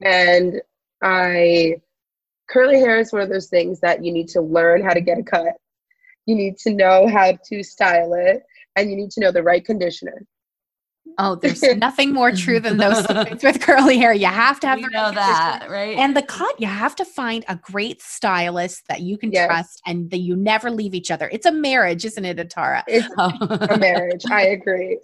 And 0.00 0.60
I, 1.00 1.76
curly 2.50 2.80
hair 2.80 2.98
is 2.98 3.12
one 3.12 3.22
of 3.22 3.28
those 3.28 3.48
things 3.48 3.78
that 3.80 4.04
you 4.04 4.12
need 4.12 4.28
to 4.30 4.40
learn 4.40 4.82
how 4.82 4.94
to 4.94 5.00
get 5.00 5.18
a 5.18 5.22
cut. 5.22 5.54
You 6.26 6.34
need 6.34 6.56
to 6.58 6.74
know 6.74 7.06
how 7.06 7.38
to 7.50 7.62
style 7.62 8.14
it, 8.14 8.42
and 8.74 8.90
you 8.90 8.96
need 8.96 9.12
to 9.12 9.20
know 9.20 9.30
the 9.30 9.44
right 9.44 9.64
conditioner. 9.64 10.26
Oh, 11.18 11.36
there's 11.36 11.62
nothing 11.76 12.12
more 12.12 12.32
true 12.32 12.60
than 12.60 12.76
those 12.76 13.04
things 13.06 13.42
with 13.42 13.60
curly 13.60 13.98
hair. 13.98 14.12
You 14.12 14.26
have 14.26 14.60
to 14.60 14.66
have 14.66 14.78
we 14.78 14.84
the 14.84 14.90
know 14.90 15.10
that, 15.12 15.66
right? 15.68 15.96
And 15.96 16.16
the 16.16 16.22
cut, 16.22 16.60
you 16.60 16.66
have 16.66 16.94
to 16.96 17.04
find 17.04 17.44
a 17.48 17.56
great 17.56 18.02
stylist 18.02 18.86
that 18.88 19.00
you 19.00 19.18
can 19.18 19.32
yes. 19.32 19.46
trust 19.46 19.82
and 19.86 20.10
that 20.10 20.18
you 20.18 20.36
never 20.36 20.70
leave 20.70 20.94
each 20.94 21.10
other. 21.10 21.28
It's 21.32 21.46
a 21.46 21.52
marriage, 21.52 22.04
isn't 22.04 22.24
it, 22.24 22.36
Atara? 22.36 22.82
It's 22.86 23.08
oh. 23.18 23.32
a 23.70 23.78
marriage. 23.78 24.22
I 24.30 24.46
agree. 24.46 24.98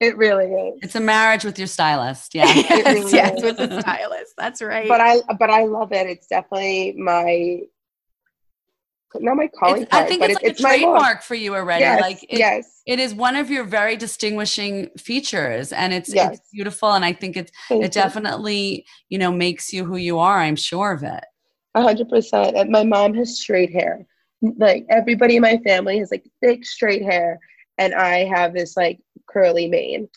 It 0.00 0.16
really 0.16 0.46
is. 0.46 0.78
It's 0.82 0.94
a 0.94 1.00
marriage 1.00 1.44
with 1.44 1.58
your 1.58 1.68
stylist. 1.68 2.34
Yeah. 2.34 2.46
yes, 2.54 2.94
really 2.94 3.12
yes, 3.12 3.42
with 3.42 3.56
the 3.56 3.80
stylist. 3.80 4.34
That's 4.36 4.62
right. 4.62 4.88
But 4.88 5.00
I 5.00 5.20
but 5.38 5.50
I 5.50 5.64
love 5.64 5.92
it. 5.92 6.06
It's 6.06 6.26
definitely 6.26 6.94
my 6.96 7.60
not 9.16 9.36
my 9.36 9.48
calling 9.48 9.86
card, 9.86 10.04
I 10.04 10.06
think 10.06 10.22
it's, 10.22 10.34
like 10.34 10.44
it's 10.44 10.60
a 10.60 10.62
trademark 10.62 11.22
for 11.22 11.34
you 11.34 11.54
already. 11.54 11.82
Yes, 11.82 12.00
like 12.00 12.22
it, 12.24 12.38
yes, 12.38 12.82
it 12.86 12.98
is 12.98 13.14
one 13.14 13.36
of 13.36 13.50
your 13.50 13.64
very 13.64 13.96
distinguishing 13.96 14.90
features, 14.98 15.72
and 15.72 15.92
it's 15.92 16.12
yes. 16.12 16.38
it's 16.38 16.50
beautiful. 16.52 16.92
And 16.92 17.04
I 17.04 17.12
think 17.12 17.36
it's 17.36 17.52
Thank 17.68 17.84
it 17.84 17.94
you. 17.94 18.02
definitely 18.02 18.86
you 19.08 19.18
know 19.18 19.32
makes 19.32 19.72
you 19.72 19.84
who 19.84 19.96
you 19.96 20.18
are. 20.18 20.38
I'm 20.38 20.56
sure 20.56 20.92
of 20.92 21.02
it. 21.02 21.24
A 21.74 21.82
hundred 21.82 22.08
percent. 22.08 22.56
And 22.56 22.70
my 22.70 22.84
mom 22.84 23.14
has 23.14 23.38
straight 23.38 23.72
hair. 23.72 24.06
Like 24.40 24.86
everybody 24.90 25.36
in 25.36 25.42
my 25.42 25.58
family 25.58 25.98
has 25.98 26.10
like 26.10 26.28
thick 26.40 26.64
straight 26.64 27.02
hair, 27.02 27.38
and 27.78 27.94
I 27.94 28.24
have 28.24 28.52
this 28.52 28.76
like 28.76 29.00
curly 29.28 29.68
mane. 29.68 30.08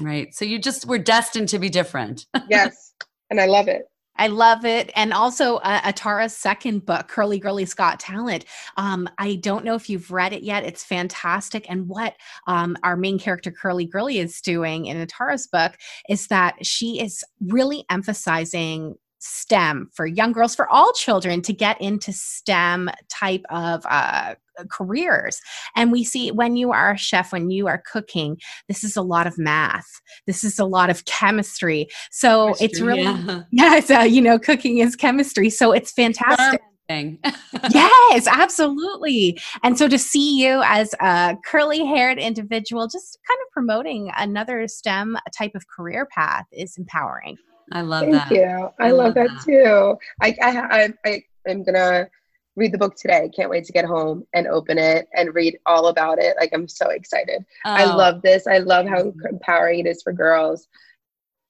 Right. 0.00 0.34
So 0.34 0.44
you 0.44 0.58
just 0.58 0.86
were 0.86 0.98
destined 0.98 1.48
to 1.50 1.58
be 1.58 1.68
different. 1.68 2.26
yes, 2.48 2.94
and 3.30 3.40
I 3.40 3.46
love 3.46 3.68
it. 3.68 3.89
I 4.20 4.26
love 4.26 4.66
it. 4.66 4.92
And 4.94 5.14
also 5.14 5.56
uh, 5.56 5.80
Atara's 5.80 6.36
second 6.36 6.84
book, 6.84 7.08
Curly 7.08 7.38
Girly's 7.38 7.72
Got 7.72 7.98
Talent. 7.98 8.44
Um, 8.76 9.08
I 9.16 9.36
don't 9.36 9.64
know 9.64 9.74
if 9.74 9.88
you've 9.88 10.10
read 10.10 10.34
it 10.34 10.42
yet. 10.42 10.62
It's 10.62 10.84
fantastic. 10.84 11.64
And 11.70 11.88
what 11.88 12.16
um, 12.46 12.76
our 12.82 12.98
main 12.98 13.18
character, 13.18 13.50
Curly 13.50 13.86
Girly, 13.86 14.18
is 14.18 14.42
doing 14.42 14.84
in 14.84 14.98
Atara's 14.98 15.46
book 15.46 15.72
is 16.10 16.26
that 16.26 16.66
she 16.66 17.00
is 17.00 17.24
really 17.40 17.86
emphasizing 17.88 18.96
STEM 19.20 19.90
for 19.92 20.06
young 20.06 20.32
girls, 20.32 20.54
for 20.54 20.68
all 20.68 20.92
children 20.92 21.42
to 21.42 21.52
get 21.52 21.80
into 21.80 22.12
STEM 22.12 22.90
type 23.08 23.44
of 23.50 23.84
uh, 23.88 24.34
careers. 24.68 25.40
And 25.76 25.92
we 25.92 26.04
see 26.04 26.30
when 26.30 26.56
you 26.56 26.72
are 26.72 26.92
a 26.92 26.98
chef, 26.98 27.32
when 27.32 27.50
you 27.50 27.66
are 27.68 27.82
cooking, 27.90 28.38
this 28.68 28.82
is 28.82 28.96
a 28.96 29.02
lot 29.02 29.26
of 29.26 29.38
math. 29.38 29.88
This 30.26 30.44
is 30.44 30.58
a 30.58 30.64
lot 30.64 30.90
of 30.90 31.04
chemistry. 31.04 31.88
So 32.10 32.46
chemistry, 32.46 32.66
it's 32.66 32.80
really, 32.80 33.02
yeah, 33.02 33.42
yeah 33.52 33.76
it's, 33.76 33.90
uh, 33.90 34.00
you 34.00 34.20
know, 34.20 34.38
cooking 34.38 34.78
is 34.78 34.96
chemistry. 34.96 35.50
So 35.50 35.72
it's 35.72 35.92
fantastic. 35.92 36.60
yes, 37.70 38.26
absolutely. 38.26 39.38
And 39.62 39.78
so 39.78 39.86
to 39.86 39.96
see 39.96 40.42
you 40.42 40.60
as 40.64 40.92
a 41.00 41.36
curly 41.44 41.86
haired 41.86 42.18
individual, 42.18 42.88
just 42.88 43.16
kind 43.28 43.38
of 43.46 43.52
promoting 43.52 44.10
another 44.16 44.66
STEM 44.66 45.16
type 45.36 45.52
of 45.54 45.68
career 45.68 46.08
path 46.12 46.46
is 46.50 46.76
empowering. 46.76 47.36
I 47.72 47.82
love 47.82 48.02
Thank 48.02 48.14
that. 48.14 48.28
Thank 48.28 48.40
you. 48.40 48.70
I, 48.78 48.88
I 48.88 48.90
love, 48.90 49.06
love, 49.06 49.14
that, 49.14 49.28
that 49.28 49.44
too. 49.44 49.96
I, 50.20 50.36
I, 50.42 50.82
I, 50.82 50.94
I 51.06 51.22
am 51.48 51.62
gonna 51.62 52.08
read 52.56 52.72
the 52.72 52.78
book 52.78 52.96
today. 52.96 53.30
Can't 53.34 53.50
wait 53.50 53.64
to 53.64 53.72
get 53.72 53.84
home 53.84 54.26
and 54.34 54.46
open 54.46 54.78
it 54.78 55.08
and 55.14 55.34
read 55.34 55.58
all 55.66 55.88
about 55.88 56.18
it. 56.18 56.36
Like 56.38 56.50
I'm 56.52 56.68
so 56.68 56.90
excited. 56.90 57.44
Oh. 57.64 57.70
I 57.70 57.84
love 57.84 58.22
this. 58.22 58.46
I 58.46 58.58
love 58.58 58.86
how 58.86 59.12
empowering 59.28 59.80
it 59.80 59.86
is 59.86 60.02
for 60.02 60.12
girls. 60.12 60.68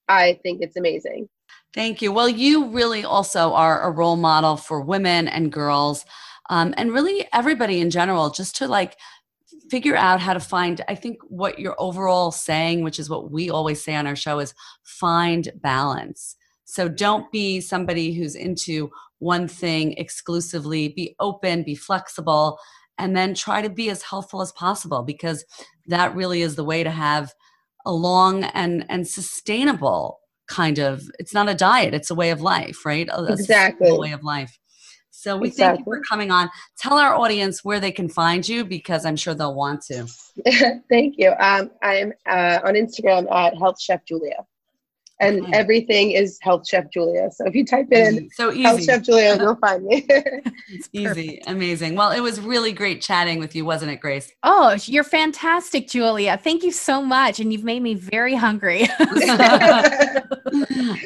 I 0.09 0.39
think 0.43 0.61
it's 0.63 0.77
amazing. 0.77 1.29
Thank 1.73 2.03
you. 2.03 2.13
Well, 2.13 2.29
you 2.29 2.67
really 2.67 3.05
also 3.05 3.53
are 3.55 3.83
a 3.83 3.91
role 3.91 4.17
model 4.17 4.57
for 4.57 4.81
women 4.81 5.29
and 5.29 5.53
girls, 5.53 6.05
um, 6.49 6.75
and 6.77 6.93
really 6.93 7.29
everybody 7.33 7.81
in 7.81 7.91
general, 7.91 8.31
just 8.31 8.57
to 8.57 8.67
like 8.67 8.97
figure 9.71 9.97
out 9.97 10.21
how 10.21 10.33
to 10.33 10.41
find 10.41 10.83
i 10.89 10.95
think 10.95 11.19
what 11.29 11.59
you're 11.59 11.77
overall 11.79 12.31
saying 12.31 12.83
which 12.83 12.99
is 12.99 13.09
what 13.09 13.31
we 13.31 13.51
always 13.51 13.83
say 13.83 13.95
on 13.95 14.07
our 14.07 14.17
show 14.17 14.39
is 14.39 14.55
find 14.91 15.51
balance. 15.63 16.37
So 16.65 16.89
don't 16.89 17.31
be 17.33 17.61
somebody 17.61 18.13
who's 18.13 18.35
into 18.35 18.91
one 19.19 19.49
thing 19.49 19.95
exclusively. 19.95 20.89
Be 20.89 21.17
open 21.19 21.63
be 21.63 21.75
flexible 21.75 22.59
and 22.99 23.17
then 23.17 23.35
try 23.35 23.63
to 23.63 23.71
be 23.71 23.91
as 23.91 24.03
helpful 24.03 24.43
as 24.43 24.53
possible 24.53 25.03
because 25.03 25.45
that 25.87 26.15
really 26.15 26.43
is 26.43 26.57
the 26.57 26.65
way 26.65 26.85
to 26.85 26.91
have 26.91 27.33
a 27.87 27.93
long 27.93 28.45
and 28.45 28.85
and 28.91 29.09
sustainable 29.09 30.21
kind 30.49 30.79
of 30.79 31.03
it's 31.19 31.33
not 31.33 31.49
a 31.49 31.55
diet 31.55 31.95
it's 31.95 32.11
a 32.11 32.15
way 32.15 32.31
of 32.31 32.41
life 32.43 32.85
right? 32.85 33.09
A, 33.11 33.25
exactly. 33.33 33.89
a 33.89 33.95
way 33.97 34.13
of 34.13 34.23
life 34.23 34.59
So 35.21 35.37
we 35.37 35.51
thank 35.51 35.59
you 35.59 35.83
Exactly. 35.83 35.99
for 35.99 36.03
coming 36.09 36.31
on. 36.31 36.49
Tell 36.79 36.97
our 36.97 37.15
audience 37.15 37.63
where 37.63 37.79
they 37.79 37.93
can 37.93 38.09
find 38.09 38.49
you 38.49 38.65
because 38.65 39.05
I'm 39.05 39.17
sure 39.17 39.35
they'll 39.35 39.55
want 39.55 39.83
to. 39.83 40.07
Thank 40.89 41.17
you. 41.19 41.33
Um, 41.39 41.71
I'm 41.83 42.15
uh, 42.27 42.61
on 42.65 42.73
Instagram 42.73 43.31
at 43.31 43.55
Health 43.59 43.79
Chef 43.79 44.03
Julia, 44.07 44.47
and 45.21 45.43
Okay. 45.43 45.53
everything 45.53 46.11
is 46.13 46.39
Health 46.41 46.67
Chef 46.67 46.91
Julia. 46.91 47.31
So 47.31 47.47
if 47.47 47.55
you 47.55 47.65
type 47.65 47.93
in 47.93 48.17
mm. 48.17 48.33
so 48.33 48.51
Health. 48.53 48.83
Chef 48.83 49.03
Julia, 49.03 49.37
you'll 49.39 49.57
find 49.61 49.85
me. 49.85 50.07
It's. 50.73 50.89
Easy. 50.93 51.43
Amazing. 51.49 51.97
Well, 51.97 52.13
it 52.13 52.21
was 52.21 52.41
really 52.41 52.73
great 52.73 53.03
chatting 53.03 53.41
with 53.41 53.57
you, 53.57 53.65
wasn't 53.65 53.91
it, 53.91 53.97
Grace? 54.01 54.33
Oh, 54.45 54.77
you're 54.85 55.03
fantastic, 55.05 55.89
Julia. 55.89 56.39
Thank 56.43 56.63
you 56.63 56.71
so 56.71 57.03
much. 57.03 57.41
And 57.41 57.53
you've 57.53 57.65
made 57.65 57.83
me 57.83 57.95
very 57.95 58.37
hungry. 58.37 58.83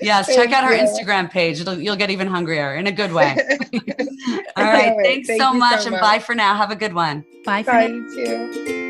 yes, 0.02 0.26
check 0.34 0.52
out 0.52 0.64
her 0.64 0.74
you. 0.74 0.82
Instagram 0.82 1.30
page. 1.30 1.60
It'll, 1.60 1.78
you'll 1.78 1.96
get 1.96 2.10
even 2.10 2.26
hungrier 2.26 2.74
in 2.74 2.86
a 2.86 2.92
good 2.92 3.12
way. 3.12 3.34
All 4.56 4.64
All 4.64 4.64
right. 4.64 4.94
right, 4.96 4.96
Thanks 5.02 5.28
thank 5.28 5.40
so 5.40 5.54
much 5.54 5.82
so 5.82 5.92
and 5.92 6.00
bye 6.00 6.18
for 6.18 6.34
now. 6.34 6.54
Have 6.54 6.70
a 6.70 6.76
good 6.76 6.92
one. 6.92 7.24
Bye 7.44 7.62
for 7.62 7.72
Bye, 7.72 7.86
now. 7.88 7.94
you 7.94 8.54
too. 8.54 8.83